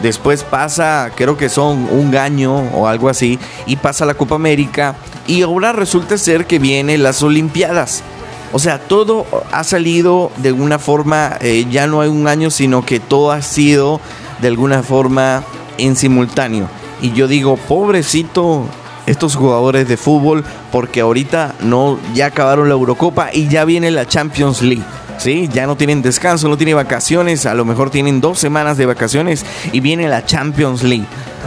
Después 0.00 0.44
pasa, 0.44 1.10
creo 1.16 1.36
que 1.36 1.48
son 1.48 1.88
un 1.90 2.16
año 2.16 2.54
o 2.72 2.86
algo 2.86 3.08
así, 3.08 3.36
y 3.66 3.76
pasa 3.76 4.04
la 4.04 4.14
Copa 4.14 4.36
América. 4.36 4.94
Y 5.26 5.42
ahora 5.42 5.72
resulta 5.72 6.16
ser 6.18 6.46
que 6.46 6.60
vienen 6.60 7.02
las 7.02 7.22
Olimpiadas. 7.22 8.04
O 8.52 8.58
sea, 8.58 8.78
todo 8.78 9.26
ha 9.52 9.64
salido 9.64 10.30
de 10.36 10.50
alguna 10.50 10.78
forma, 10.78 11.36
eh, 11.40 11.66
ya 11.70 11.86
no 11.86 12.00
hay 12.00 12.08
un 12.08 12.28
año, 12.28 12.50
sino 12.50 12.84
que 12.86 12.98
todo 12.98 13.32
ha 13.32 13.42
sido 13.42 14.00
de 14.40 14.48
alguna 14.48 14.82
forma 14.82 15.42
en 15.76 15.96
simultáneo. 15.96 16.68
Y 17.02 17.12
yo 17.12 17.28
digo, 17.28 17.56
pobrecito 17.56 18.64
estos 19.08 19.36
jugadores 19.36 19.88
de 19.88 19.96
fútbol, 19.96 20.44
porque 20.70 21.00
ahorita 21.00 21.54
no, 21.60 21.98
ya 22.14 22.26
acabaron 22.26 22.68
la 22.68 22.74
Eurocopa 22.74 23.30
y 23.32 23.48
ya 23.48 23.64
viene 23.64 23.90
la 23.90 24.06
Champions 24.06 24.62
League. 24.62 24.84
Sí, 25.18 25.48
ya 25.52 25.66
no 25.66 25.76
tienen 25.76 26.02
descanso, 26.02 26.48
no 26.48 26.56
tienen 26.56 26.76
vacaciones, 26.76 27.46
a 27.46 27.54
lo 27.54 27.64
mejor 27.64 27.90
tienen 27.90 28.20
dos 28.20 28.38
semanas 28.38 28.76
de 28.76 28.86
vacaciones 28.86 29.44
y 29.72 29.80
viene 29.80 30.08
la 30.08 30.24
Champions 30.24 30.82
League. 30.82 31.06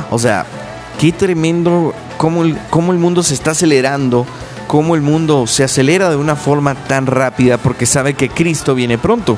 O 0.10 0.20
sea, 0.20 0.46
qué 1.00 1.12
tremendo 1.12 1.94
cómo 2.18 2.44
el, 2.44 2.58
cómo 2.70 2.92
el 2.92 2.98
mundo 2.98 3.24
se 3.24 3.34
está 3.34 3.52
acelerando, 3.52 4.26
cómo 4.68 4.96
el 4.96 5.02
mundo 5.02 5.48
se 5.48 5.64
acelera 5.64 6.10
de 6.10 6.18
una 6.18 6.36
forma 6.36 6.76
tan 6.76 7.06
rápida 7.06 7.58
porque 7.58 7.86
sabe 7.86 8.14
que 8.16 8.30
Cristo 8.30 8.76
viene 8.76 8.98
pronto. 8.98 9.38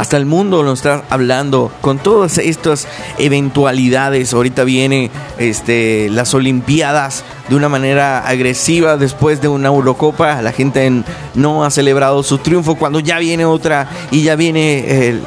Hasta 0.00 0.16
el 0.16 0.24
mundo 0.24 0.62
nos 0.62 0.78
está 0.78 1.04
hablando 1.10 1.70
con 1.82 1.98
todas 1.98 2.38
estas 2.38 2.88
eventualidades. 3.18 4.32
Ahorita 4.32 4.64
viene 4.64 5.10
este, 5.36 6.08
las 6.08 6.32
Olimpiadas 6.32 7.22
de 7.50 7.54
una 7.54 7.68
manera 7.68 8.26
agresiva 8.26 8.96
después 8.96 9.42
de 9.42 9.48
una 9.48 9.68
Eurocopa. 9.68 10.40
La 10.40 10.52
gente 10.52 10.86
en- 10.86 11.04
no 11.34 11.66
ha 11.66 11.70
celebrado 11.70 12.22
su 12.22 12.38
triunfo 12.38 12.76
cuando 12.76 12.98
ya 13.00 13.18
viene 13.18 13.44
otra 13.44 13.90
y 14.10 14.22
ya 14.22 14.36
viene, 14.36 14.84
eh, 14.86 15.20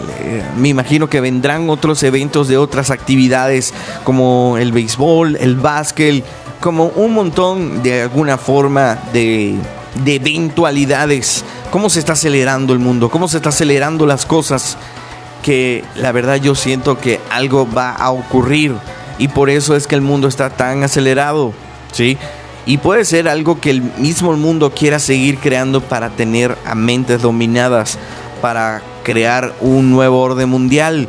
me 0.57 0.69
imagino 0.69 1.07
que 1.07 1.21
vendrán 1.21 1.69
otros 1.69 2.01
eventos 2.01 2.47
de 2.47 2.57
otras 2.57 2.89
actividades 2.89 3.75
como 4.03 4.57
el 4.57 4.71
béisbol, 4.71 5.35
el 5.39 5.55
básquet, 5.55 6.23
como 6.59 6.85
un 6.95 7.13
montón 7.13 7.83
de 7.83 8.01
alguna 8.01 8.39
forma 8.39 8.97
de 9.13 9.55
eventualidades. 10.03 11.45
¿Cómo 11.73 11.89
se 11.89 11.97
está 11.97 12.13
acelerando 12.13 12.71
el 12.71 12.77
mundo? 12.77 13.09
¿Cómo 13.09 13.27
se 13.27 13.37
está 13.37 13.49
acelerando 13.49 14.05
las 14.05 14.27
cosas? 14.27 14.77
Que 15.41 15.83
la 15.95 16.11
verdad 16.11 16.35
yo 16.35 16.53
siento 16.53 16.99
que 16.99 17.19
algo 17.31 17.67
va 17.67 17.89
a 17.93 18.11
ocurrir 18.11 18.75
y 19.17 19.29
por 19.29 19.49
eso 19.49 19.75
es 19.75 19.87
que 19.87 19.95
el 19.95 20.01
mundo 20.01 20.27
está 20.27 20.51
tan 20.51 20.83
acelerado, 20.83 21.51
¿sí? 21.91 22.19
Y 22.67 22.77
puede 22.77 23.05
ser 23.05 23.27
algo 23.27 23.59
que 23.59 23.71
el 23.71 23.81
mismo 23.97 24.33
mundo 24.33 24.69
quiera 24.69 24.99
seguir 24.99 25.39
creando 25.39 25.81
para 25.81 26.11
tener 26.11 26.55
a 26.63 26.75
mentes 26.75 27.23
dominadas, 27.23 27.97
para 28.39 28.83
crear 29.01 29.51
un 29.59 29.89
nuevo 29.89 30.21
orden 30.21 30.49
mundial, 30.49 31.07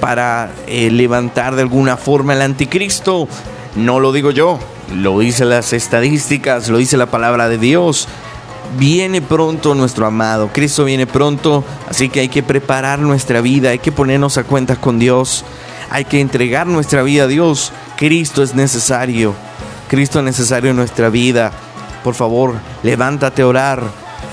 para 0.00 0.50
eh, 0.66 0.90
levantar 0.90 1.56
de 1.56 1.60
alguna 1.60 1.98
forma 1.98 2.32
el 2.32 2.40
anticristo. 2.40 3.28
No 3.74 4.00
lo 4.00 4.12
digo 4.12 4.30
yo, 4.30 4.58
lo 4.94 5.18
dicen 5.18 5.50
las 5.50 5.74
estadísticas, 5.74 6.70
lo 6.70 6.78
dice 6.78 6.96
la 6.96 7.04
palabra 7.04 7.50
de 7.50 7.58
Dios. 7.58 8.08
Viene 8.78 9.22
pronto 9.22 9.74
nuestro 9.74 10.06
amado, 10.06 10.50
Cristo 10.52 10.84
viene 10.84 11.06
pronto, 11.06 11.64
así 11.88 12.10
que 12.10 12.20
hay 12.20 12.28
que 12.28 12.42
preparar 12.42 12.98
nuestra 12.98 13.40
vida, 13.40 13.70
hay 13.70 13.78
que 13.78 13.92
ponernos 13.92 14.36
a 14.36 14.44
cuentas 14.44 14.76
con 14.76 14.98
Dios, 14.98 15.44
hay 15.90 16.04
que 16.04 16.20
entregar 16.20 16.66
nuestra 16.66 17.02
vida 17.02 17.24
a 17.24 17.26
Dios. 17.26 17.72
Cristo 17.96 18.42
es 18.42 18.54
necesario, 18.54 19.34
Cristo 19.88 20.18
es 20.18 20.24
necesario 20.26 20.70
en 20.70 20.76
nuestra 20.76 21.08
vida. 21.08 21.52
Por 22.04 22.14
favor, 22.14 22.54
levántate 22.82 23.42
a 23.42 23.46
orar. 23.46 23.82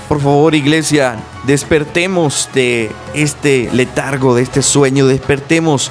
Por 0.08 0.20
favor, 0.20 0.54
iglesia, 0.54 1.16
despertemos 1.44 2.50
de 2.52 2.92
este 3.14 3.70
letargo, 3.72 4.34
de 4.34 4.42
este 4.42 4.60
sueño, 4.60 5.06
despertemos 5.06 5.90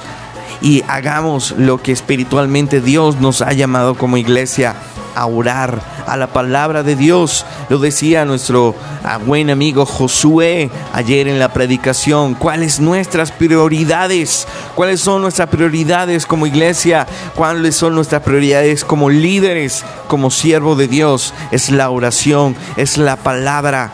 y 0.60 0.84
hagamos 0.86 1.52
lo 1.58 1.82
que 1.82 1.90
espiritualmente 1.90 2.80
Dios 2.80 3.20
nos 3.20 3.42
ha 3.42 3.52
llamado 3.52 3.96
como 3.96 4.16
iglesia 4.16 4.76
a 5.14 5.26
orar 5.26 5.80
a 6.06 6.16
la 6.16 6.28
palabra 6.28 6.82
de 6.82 6.96
Dios. 6.96 7.44
Lo 7.68 7.78
decía 7.78 8.24
nuestro 8.24 8.74
ah, 9.02 9.18
buen 9.18 9.50
amigo 9.50 9.86
Josué 9.86 10.70
ayer 10.92 11.28
en 11.28 11.38
la 11.38 11.52
predicación. 11.52 12.34
¿Cuáles 12.34 12.80
nuestras 12.80 13.32
prioridades? 13.32 14.46
¿Cuáles 14.74 15.00
son 15.00 15.22
nuestras 15.22 15.48
prioridades 15.48 16.26
como 16.26 16.46
iglesia? 16.46 17.06
¿Cuáles 17.34 17.76
son 17.76 17.94
nuestras 17.94 18.22
prioridades 18.22 18.84
como 18.84 19.10
líderes, 19.10 19.84
como 20.08 20.30
siervo 20.30 20.76
de 20.76 20.88
Dios? 20.88 21.34
Es 21.50 21.70
la 21.70 21.90
oración, 21.90 22.56
es 22.76 22.98
la 22.98 23.16
palabra. 23.16 23.90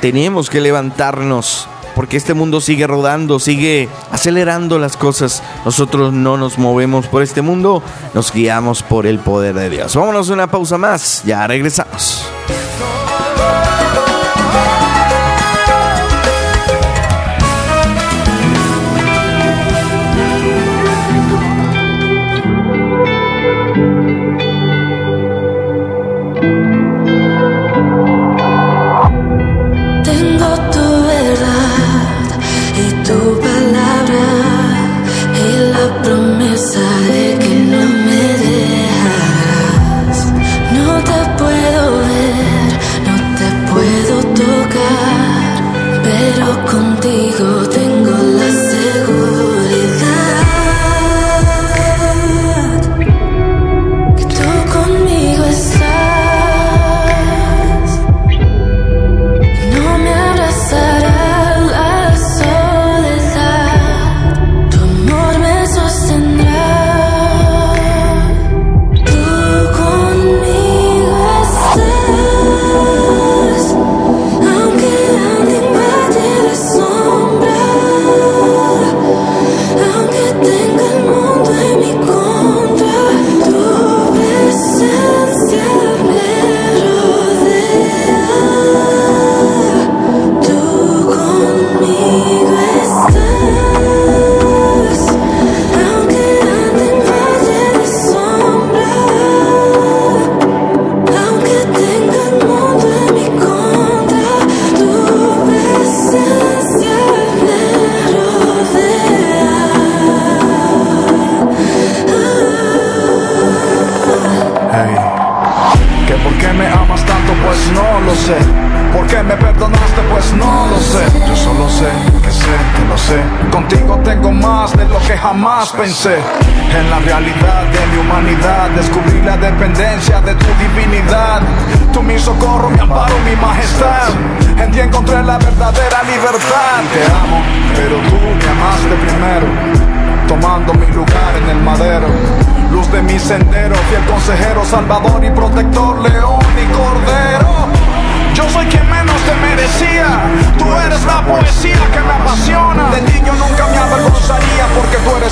Tenemos 0.00 0.50
que 0.50 0.60
levantarnos 0.60 1.68
porque 1.96 2.18
este 2.18 2.34
mundo 2.34 2.60
sigue 2.60 2.86
rodando, 2.86 3.40
sigue 3.40 3.88
acelerando 4.12 4.78
las 4.78 4.98
cosas. 4.98 5.42
Nosotros 5.64 6.12
no 6.12 6.36
nos 6.36 6.58
movemos 6.58 7.06
por 7.06 7.22
este 7.22 7.40
mundo, 7.40 7.82
nos 8.12 8.32
guiamos 8.32 8.82
por 8.82 9.06
el 9.06 9.18
poder 9.18 9.54
de 9.54 9.70
Dios. 9.70 9.96
Vámonos 9.96 10.28
a 10.28 10.34
una 10.34 10.46
pausa 10.46 10.76
más, 10.76 11.24
ya 11.24 11.46
regresamos. 11.46 12.28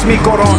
Mi 0.06 0.18
corona. 0.18 0.53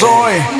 Soy. 0.00 0.59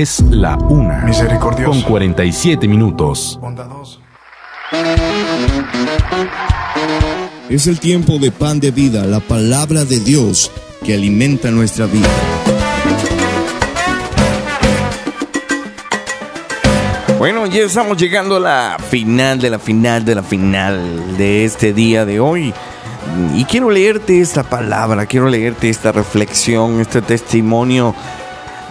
Es 0.00 0.24
la 0.30 0.56
una. 0.56 1.02
Misericordioso. 1.04 1.72
Con 1.72 1.82
47 1.82 2.66
minutos. 2.66 3.38
Bondadoso. 3.38 4.00
Es 7.50 7.66
el 7.66 7.78
tiempo 7.78 8.18
de 8.18 8.32
pan 8.32 8.60
de 8.60 8.70
vida, 8.70 9.04
la 9.04 9.20
palabra 9.20 9.84
de 9.84 10.00
Dios 10.00 10.50
que 10.86 10.94
alimenta 10.94 11.50
nuestra 11.50 11.84
vida. 11.84 12.08
Bueno, 17.18 17.44
ya 17.44 17.64
estamos 17.64 17.98
llegando 17.98 18.36
a 18.36 18.40
la 18.40 18.76
final 18.88 19.38
de 19.38 19.50
la 19.50 19.58
final 19.58 20.02
de 20.06 20.14
la 20.14 20.22
final 20.22 21.18
de 21.18 21.44
este 21.44 21.74
día 21.74 22.06
de 22.06 22.20
hoy. 22.20 22.54
Y 23.34 23.44
quiero 23.44 23.70
leerte 23.70 24.22
esta 24.22 24.44
palabra, 24.44 25.04
quiero 25.04 25.28
leerte 25.28 25.68
esta 25.68 25.92
reflexión, 25.92 26.80
este 26.80 27.02
testimonio 27.02 27.94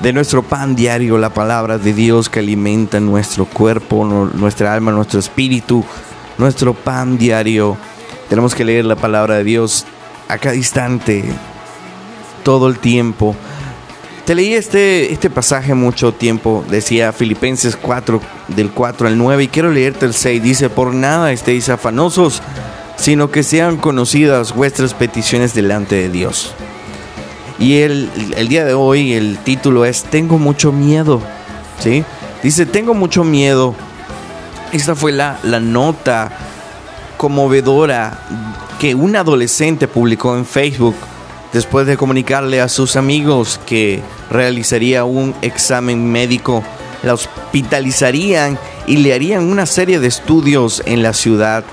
de 0.02 0.14
nuestro 0.14 0.44
pan 0.44 0.76
diario, 0.76 1.18
la 1.18 1.30
palabra 1.34 1.78
de 1.78 1.94
Dios 1.94 2.30
que 2.30 2.40
alimenta 2.40 3.00
nuestro 3.00 3.46
cuerpo, 3.46 4.06
nuestra 4.06 4.74
alma, 4.74 4.92
nuestro 4.92 5.20
espíritu, 5.20 5.84
nuestro 6.38 6.74
pan 6.74 7.18
diario. 7.18 7.78
Tenemos 8.30 8.56
que 8.56 8.64
leer 8.64 8.86
la 8.86 8.96
palabra 8.96 9.36
de 9.36 9.44
Dios 9.44 9.86
a 10.28 10.38
cada 10.38 10.56
instante, 10.56 11.26
todo 12.44 12.68
el 12.70 12.80
tiempo. 12.80 13.36
Te 14.26 14.36
leí 14.36 14.54
este, 14.54 15.12
este 15.12 15.30
pasaje 15.30 15.74
mucho 15.74 16.14
tiempo, 16.14 16.64
decía 16.70 17.12
Filipenses 17.12 17.76
4, 17.76 18.22
del 18.48 18.70
4 18.70 19.08
al 19.08 19.18
9, 19.18 19.44
y 19.44 19.48
quiero 19.48 19.72
leerte 19.72 20.06
el 20.06 20.14
6. 20.14 20.42
Dice, 20.42 20.70
por 20.70 20.94
nada 20.94 21.32
estéis 21.32 21.68
afanosos, 21.68 22.42
sino 22.96 23.32
que 23.32 23.44
sean 23.44 23.78
conocidas 23.78 24.54
vuestras 24.54 24.94
peticiones 24.94 25.54
delante 25.54 25.96
de 25.96 26.10
Dios. 26.10 26.54
Y 27.60 27.80
el, 27.80 28.10
el 28.38 28.48
día 28.48 28.64
de 28.64 28.74
hoy 28.74 29.14
el 29.14 29.38
título 29.38 29.86
es 29.86 30.04
Tengo 30.04 30.38
mucho 30.38 30.72
miedo. 30.72 31.22
¿Sí? 31.80 32.04
Dice, 32.42 32.66
tengo 32.66 32.94
mucho 32.94 33.24
miedo. 33.24 33.76
Esta 34.72 34.96
fue 34.96 35.12
la, 35.12 35.40
la 35.44 35.60
nota 35.60 36.32
conmovedora 37.18 38.18
que 38.80 38.96
un 38.96 39.16
adolescente 39.16 39.88
publicó 39.88 40.38
en 40.38 40.46
Facebook 40.46 40.96
después 41.52 41.86
de 41.86 41.98
comunicarle 41.98 42.62
a 42.62 42.70
sus 42.70 42.96
amigos 42.96 43.60
que 43.66 44.02
realizaría 44.30 45.04
un 45.04 45.36
examen 45.42 46.10
médico, 46.10 46.64
la 47.04 47.14
hospitalizarían 47.14 48.58
y 48.88 48.98
le 48.98 49.14
harían 49.14 49.44
una 49.44 49.66
serie 49.66 50.00
de 50.00 50.08
estudios 50.08 50.82
en 50.86 51.04
la 51.04 51.14
ciudad 51.14 51.64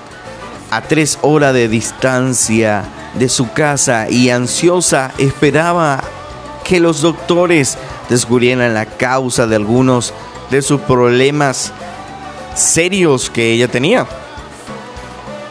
a 0.69 0.81
tres 0.81 1.17
horas 1.21 1.53
de 1.53 1.69
distancia 1.69 2.83
de 3.19 3.29
su 3.29 3.51
casa 3.51 4.09
y 4.09 4.29
ansiosa 4.29 5.11
esperaba 5.17 6.03
que 6.63 6.79
los 6.79 7.01
doctores 7.01 7.77
descubrieran 8.09 8.73
la 8.73 8.85
causa 8.85 9.47
de 9.47 9.55
algunos 9.55 10.13
de 10.51 10.61
sus 10.61 10.81
problemas 10.81 11.71
serios 12.55 13.29
que 13.29 13.51
ella 13.53 13.67
tenía. 13.67 14.05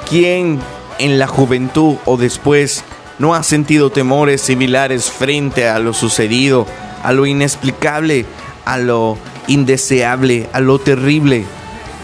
¿Quién 0.08 0.60
en 0.98 1.18
la 1.18 1.26
juventud 1.26 1.96
o 2.04 2.16
después 2.16 2.84
no 3.18 3.34
ha 3.34 3.42
sentido 3.42 3.90
temores 3.90 4.40
similares 4.42 5.10
frente 5.10 5.68
a 5.68 5.78
lo 5.78 5.92
sucedido, 5.92 6.66
a 7.02 7.12
lo 7.12 7.26
inexplicable, 7.26 8.26
a 8.64 8.78
lo 8.78 9.18
indeseable, 9.48 10.48
a 10.52 10.60
lo 10.60 10.78
terrible? 10.78 11.44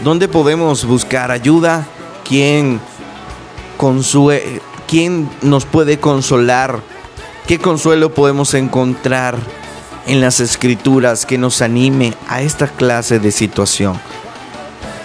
¿Dónde 0.03 0.27
podemos 0.27 0.85
buscar 0.85 1.31
ayuda? 1.31 1.85
¿Quién, 2.27 2.79
consue- 3.77 4.61
¿Quién 4.93 5.27
nos 5.41 5.65
puede 5.65 5.97
consolar? 5.97 6.79
¿Qué 7.47 7.57
consuelo 7.57 8.13
podemos 8.13 8.53
encontrar 8.53 9.39
en 10.05 10.21
las 10.21 10.39
escrituras 10.39 11.25
que 11.25 11.39
nos 11.39 11.63
anime 11.63 12.13
a 12.27 12.43
esta 12.43 12.67
clase 12.67 13.17
de 13.17 13.31
situación? 13.31 13.99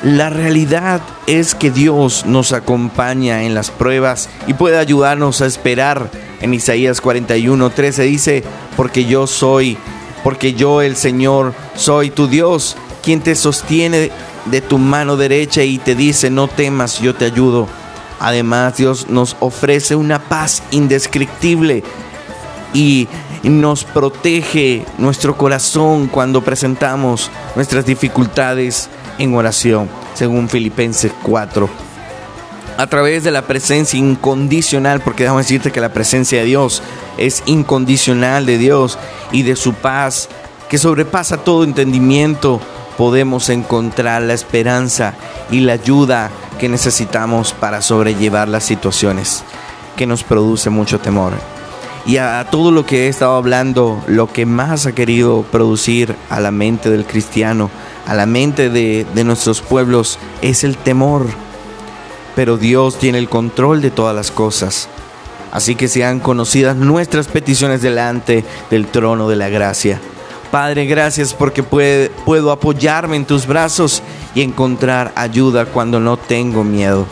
La 0.03 0.29
realidad 0.29 1.01
es 1.27 1.55
que 1.55 1.71
Dios 1.71 2.27
nos 2.27 2.53
acompaña 2.53 3.45
en 3.45 3.55
las 3.55 3.71
pruebas 3.71 4.29
y 4.47 4.53
puede 4.53 4.77
ayudarnos 4.77 5.41
a 5.41 5.47
esperar. 5.47 6.11
En 6.43 6.53
Isaías 6.53 7.01
41, 7.01 7.71
13 7.71 8.03
dice, 8.03 8.45
porque 8.77 9.07
yo 9.07 9.27
soy, 9.27 9.79
porque 10.23 10.53
yo 10.53 10.83
el 10.83 10.97
Señor 10.97 11.55
soy 11.77 12.11
tu 12.11 12.29
Dios, 12.29 12.77
quien 13.03 13.23
te 13.23 13.35
sostiene 13.35 14.11
de 14.45 14.61
tu 14.61 14.77
mano 14.77 15.17
derecha 15.17 15.63
y 15.63 15.79
te 15.79 15.95
dice, 15.95 16.29
no 16.29 16.47
temas, 16.47 17.01
yo 17.01 17.15
te 17.15 17.25
ayudo. 17.25 17.69
Además, 18.21 18.77
Dios 18.77 19.09
nos 19.09 19.37
ofrece 19.41 19.95
una 19.95 20.19
paz 20.19 20.63
indescriptible 20.71 21.83
y 22.75 23.09
nos 23.43 23.85
protege 23.85 24.85
nuestro 24.99 25.37
corazón 25.37 26.09
cuando 26.09 26.43
presentamos 26.43 27.31
nuestras 27.55 27.87
dificultades 27.87 28.89
en 29.19 29.35
oración, 29.35 29.89
según 30.15 30.49
Filipenses 30.49 31.13
4. 31.23 31.69
A 32.77 32.87
través 32.87 33.25
de 33.25 33.33
la 33.33 33.43
presencia 33.43 33.99
incondicional, 33.99 35.01
porque 35.01 35.25
déjame 35.25 35.43
decirte 35.43 35.73
que 35.73 35.81
la 35.81 35.93
presencia 35.93 36.39
de 36.39 36.45
Dios 36.45 36.83
es 37.17 37.43
incondicional 37.47 38.47
de 38.47 38.57
Dios 38.57 38.99
y 39.33 39.43
de 39.43 39.57
su 39.57 39.75
paz, 39.75 40.29
que 40.69 40.79
sobrepasa 40.79 41.39
todo 41.39 41.65
entendimiento, 41.65 42.61
podemos 42.97 43.49
encontrar 43.49 44.23
la 44.23 44.35
esperanza 44.35 45.15
y 45.51 45.61
la 45.61 45.73
ayuda 45.73 46.31
que 46.59 46.69
necesitamos 46.69 47.53
para 47.53 47.81
sobrellevar 47.81 48.49
las 48.49 48.65
situaciones 48.65 49.45
que 49.97 50.07
nos 50.07 50.25
produce 50.25 50.71
mucho 50.71 50.99
temor. 50.99 51.33
Y 52.07 52.17
a 52.17 52.47
todo 52.51 52.71
lo 52.71 52.87
que 52.87 53.05
he 53.05 53.09
estado 53.09 53.37
hablando, 53.37 54.03
lo 54.07 54.33
que 54.33 54.47
más 54.47 54.87
ha 54.87 54.93
querido 54.93 55.43
producir 55.43 56.17
a 56.31 56.41
la 56.41 56.51
mente 56.51 56.89
del 56.91 57.05
cristiano, 57.05 57.71
a 58.07 58.15
la 58.15 58.25
mente 58.25 58.71
de, 58.71 59.07
nuestros 59.25 59.61
pueblos, 59.61 60.19
es 60.41 60.65
el 60.65 60.79
temor. 60.79 61.27
Pero 62.35 62.57
Dios 62.57 62.99
tiene 62.99 63.19
el 63.19 63.29
control 63.29 63.83
de 63.83 63.91
todas 63.91 64.17
las 64.17 64.31
cosas. 64.31 64.89
Así 65.53 65.75
que 65.75 65.89
sean 65.89 66.21
conocidas 66.21 66.77
nuestras 66.77 67.27
peticiones 67.27 67.83
delante 67.83 68.45
del 68.71 68.87
trono 68.87 69.29
de 69.29 69.37
la 69.37 69.51
gracia. 69.51 70.01
Padre, 70.51 70.87
gracias 70.87 71.35
porque 71.35 71.63
puedo 71.63 72.53
apoyarme 72.53 73.17
en 73.17 73.27
tus 73.27 73.47
brazos 73.47 74.03
y 74.35 74.43
encontrar 74.43 75.13
ayuda 75.15 75.67
cuando 75.67 76.01
no 76.01 76.17
tengo 76.17 76.65
miedo. 76.65 77.07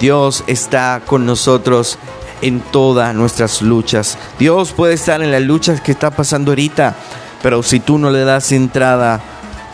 Dios 0.00 0.44
está 0.46 1.00
con 1.06 1.26
nosotros 1.26 1.98
en 2.40 2.60
todas 2.60 3.14
nuestras 3.14 3.62
luchas. 3.62 4.18
Dios 4.38 4.72
puede 4.72 4.94
estar 4.94 5.22
en 5.22 5.30
las 5.30 5.42
luchas 5.42 5.80
que 5.80 5.92
está 5.92 6.10
pasando 6.10 6.50
ahorita, 6.50 6.96
pero 7.42 7.62
si 7.62 7.80
tú 7.80 7.98
no 7.98 8.10
le 8.10 8.24
das 8.24 8.52
entrada 8.52 9.20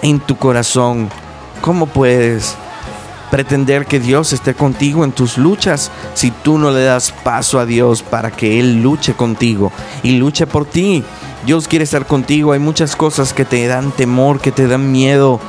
en 0.03 0.20
tu 0.20 0.37
corazón, 0.37 1.09
¿cómo 1.61 1.87
puedes 1.87 2.57
pretender 3.31 3.87
que 3.87 4.01
Dios 4.01 4.33
esté 4.33 4.55
contigo 4.55 5.05
en 5.05 5.12
tus 5.12 5.39
luchas 5.39 5.91
si 6.14 6.31
tú 6.31 6.59
no 6.59 6.70
le 6.70 6.85
das 6.85 7.12
paso 7.24 7.59
a 7.59 7.66
Dios 7.66 8.03
para 8.03 8.31
que 8.31 8.61
Él 8.61 8.83
luche 8.83 9.14
contigo 9.14 9.72
y 10.03 10.12
luche 10.12 10.47
por 10.47 10.66
ti? 10.66 11.05
Dios 11.47 11.68
quiere 11.68 11.85
estar 11.85 12.07
contigo. 12.07 12.53
Hay 12.53 12.59
muchas 12.59 12.97
cosas 12.97 13.33
que 13.33 13.45
te 13.45 13.66
dan 13.66 13.93
temor, 13.93 14.41
que 14.41 14.53
te 14.53 14.66
dan 14.66 14.91
miedo. 14.93 15.41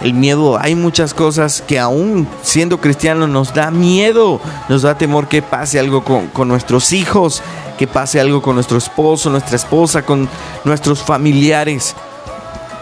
El 0.00 0.14
miedo, 0.14 0.58
hay 0.58 0.74
muchas 0.74 1.12
cosas 1.12 1.62
que 1.66 1.78
aún 1.78 2.26
siendo 2.42 2.80
cristianos 2.80 3.28
nos 3.28 3.52
da 3.52 3.70
miedo, 3.70 4.40
nos 4.70 4.82
da 4.82 4.96
temor 4.96 5.28
que 5.28 5.42
pase 5.42 5.78
algo 5.78 6.02
con, 6.02 6.48
nuestros 6.48 6.92
hijos, 6.92 7.42
que 7.78 7.86
pase 7.86 8.18
algo 8.18 8.40
con 8.40 8.54
nuestro 8.54 8.78
esposo, 8.78 9.28
nuestra 9.28 9.56
esposa, 9.56 10.02
con 10.02 10.26
nuestros 10.64 11.02
familiares. 11.02 11.94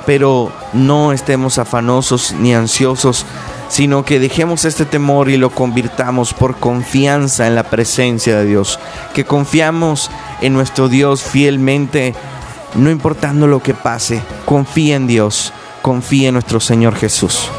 Pero 0.07 0.53
no 0.73 1.12
estemos 1.12 1.59
afanosos 1.59 2.35
ni 2.39 2.55
ansiosos, 2.55 3.27
sino 3.69 4.05
que 4.05 4.21
dejemos 4.21 4.64
este 4.64 4.85
temor 4.85 5.29
y 5.29 5.37
lo 5.37 5.51
convirtamos 5.51 6.33
por 6.35 6.57
confianza 6.57 7.49
en 7.49 7.57
la 7.57 7.64
presencia 7.64 8.39
de 8.39 8.47
Dios, 8.47 8.79
que 9.12 9.25
confiamos 9.25 10.09
en 10.41 10.53
nuestro 10.53 10.89
Dios 10.89 11.23
fielmente, 11.25 12.14
no 12.77 12.91
importando 12.91 13.49
lo 13.49 13.61
que 13.61 13.75
pase, 13.75 14.23
confía 14.47 14.97
en 14.97 15.09
Dios, 15.09 15.53
confía 15.89 16.28
en 16.28 16.34
nuestro 16.34 16.61
Señor 16.61 16.95
Jesús. 16.97 17.51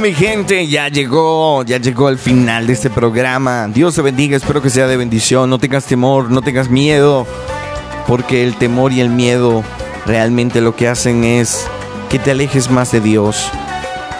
Mi 0.00 0.14
gente, 0.14 0.66
ya 0.66 0.88
llegó, 0.88 1.62
ya 1.62 1.76
llegó 1.76 2.08
el 2.08 2.16
final 2.16 2.66
de 2.66 2.72
este 2.72 2.88
programa. 2.88 3.68
Dios 3.68 3.96
te 3.96 4.00
bendiga, 4.00 4.34
espero 4.34 4.62
que 4.62 4.70
sea 4.70 4.86
de 4.86 4.96
bendición. 4.96 5.50
No 5.50 5.58
tengas 5.58 5.84
temor, 5.84 6.30
no 6.30 6.40
tengas 6.40 6.70
miedo, 6.70 7.26
porque 8.06 8.42
el 8.42 8.56
temor 8.56 8.92
y 8.92 9.02
el 9.02 9.10
miedo 9.10 9.62
realmente 10.06 10.62
lo 10.62 10.74
que 10.74 10.88
hacen 10.88 11.22
es 11.22 11.66
que 12.08 12.18
te 12.18 12.30
alejes 12.30 12.70
más 12.70 12.92
de 12.92 13.00
Dios. 13.02 13.50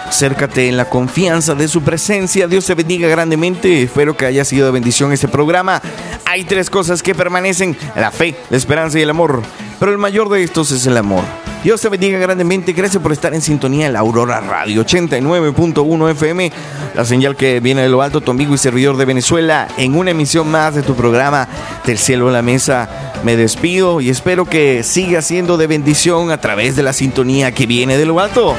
Acércate 0.07 0.69
en 0.69 0.77
la 0.77 0.85
confianza 0.85 1.55
de 1.55 1.67
su 1.67 1.81
presencia. 1.81 2.47
Dios 2.47 2.67
te 2.67 2.75
bendiga 2.75 3.07
grandemente. 3.07 3.81
Espero 3.81 4.15
que 4.15 4.27
haya 4.27 4.45
sido 4.45 4.67
de 4.67 4.73
bendición 4.73 5.11
este 5.11 5.27
programa. 5.27 5.81
Hay 6.25 6.43
tres 6.43 6.69
cosas 6.69 7.01
que 7.01 7.15
permanecen: 7.15 7.75
la 7.95 8.11
fe, 8.11 8.35
la 8.51 8.57
esperanza 8.57 8.99
y 8.99 9.01
el 9.01 9.09
amor. 9.09 9.41
Pero 9.81 9.93
el 9.93 9.97
mayor 9.97 10.29
de 10.29 10.43
estos 10.43 10.69
es 10.69 10.85
el 10.85 10.95
amor. 10.95 11.23
Dios 11.63 11.81
te 11.81 11.89
bendiga 11.89 12.19
grandemente. 12.19 12.71
Gracias 12.71 13.01
por 13.01 13.11
estar 13.11 13.33
en 13.33 13.41
sintonía 13.41 13.87
en 13.87 13.93
la 13.93 13.99
Aurora 14.01 14.39
Radio 14.39 14.85
89.1 14.85 16.11
FM. 16.11 16.51
La 16.93 17.03
señal 17.03 17.35
que 17.35 17.59
viene 17.59 17.81
de 17.81 17.89
lo 17.89 18.03
alto, 18.03 18.21
tu 18.21 18.29
amigo 18.29 18.53
y 18.53 18.59
servidor 18.59 18.95
de 18.95 19.05
Venezuela, 19.05 19.67
en 19.77 19.95
una 19.95 20.11
emisión 20.11 20.51
más 20.51 20.75
de 20.75 20.83
tu 20.83 20.93
programa 20.93 21.47
Del 21.83 21.97
Cielo 21.97 22.29
a 22.29 22.31
la 22.31 22.43
Mesa. 22.43 23.11
Me 23.23 23.35
despido 23.35 24.01
y 24.01 24.11
espero 24.11 24.45
que 24.45 24.83
siga 24.83 25.23
siendo 25.23 25.57
de 25.57 25.65
bendición 25.65 26.29
a 26.29 26.39
través 26.39 26.75
de 26.75 26.83
la 26.83 26.93
sintonía 26.93 27.51
que 27.51 27.65
viene 27.65 27.97
de 27.97 28.05
lo 28.05 28.19
alto. 28.19 28.53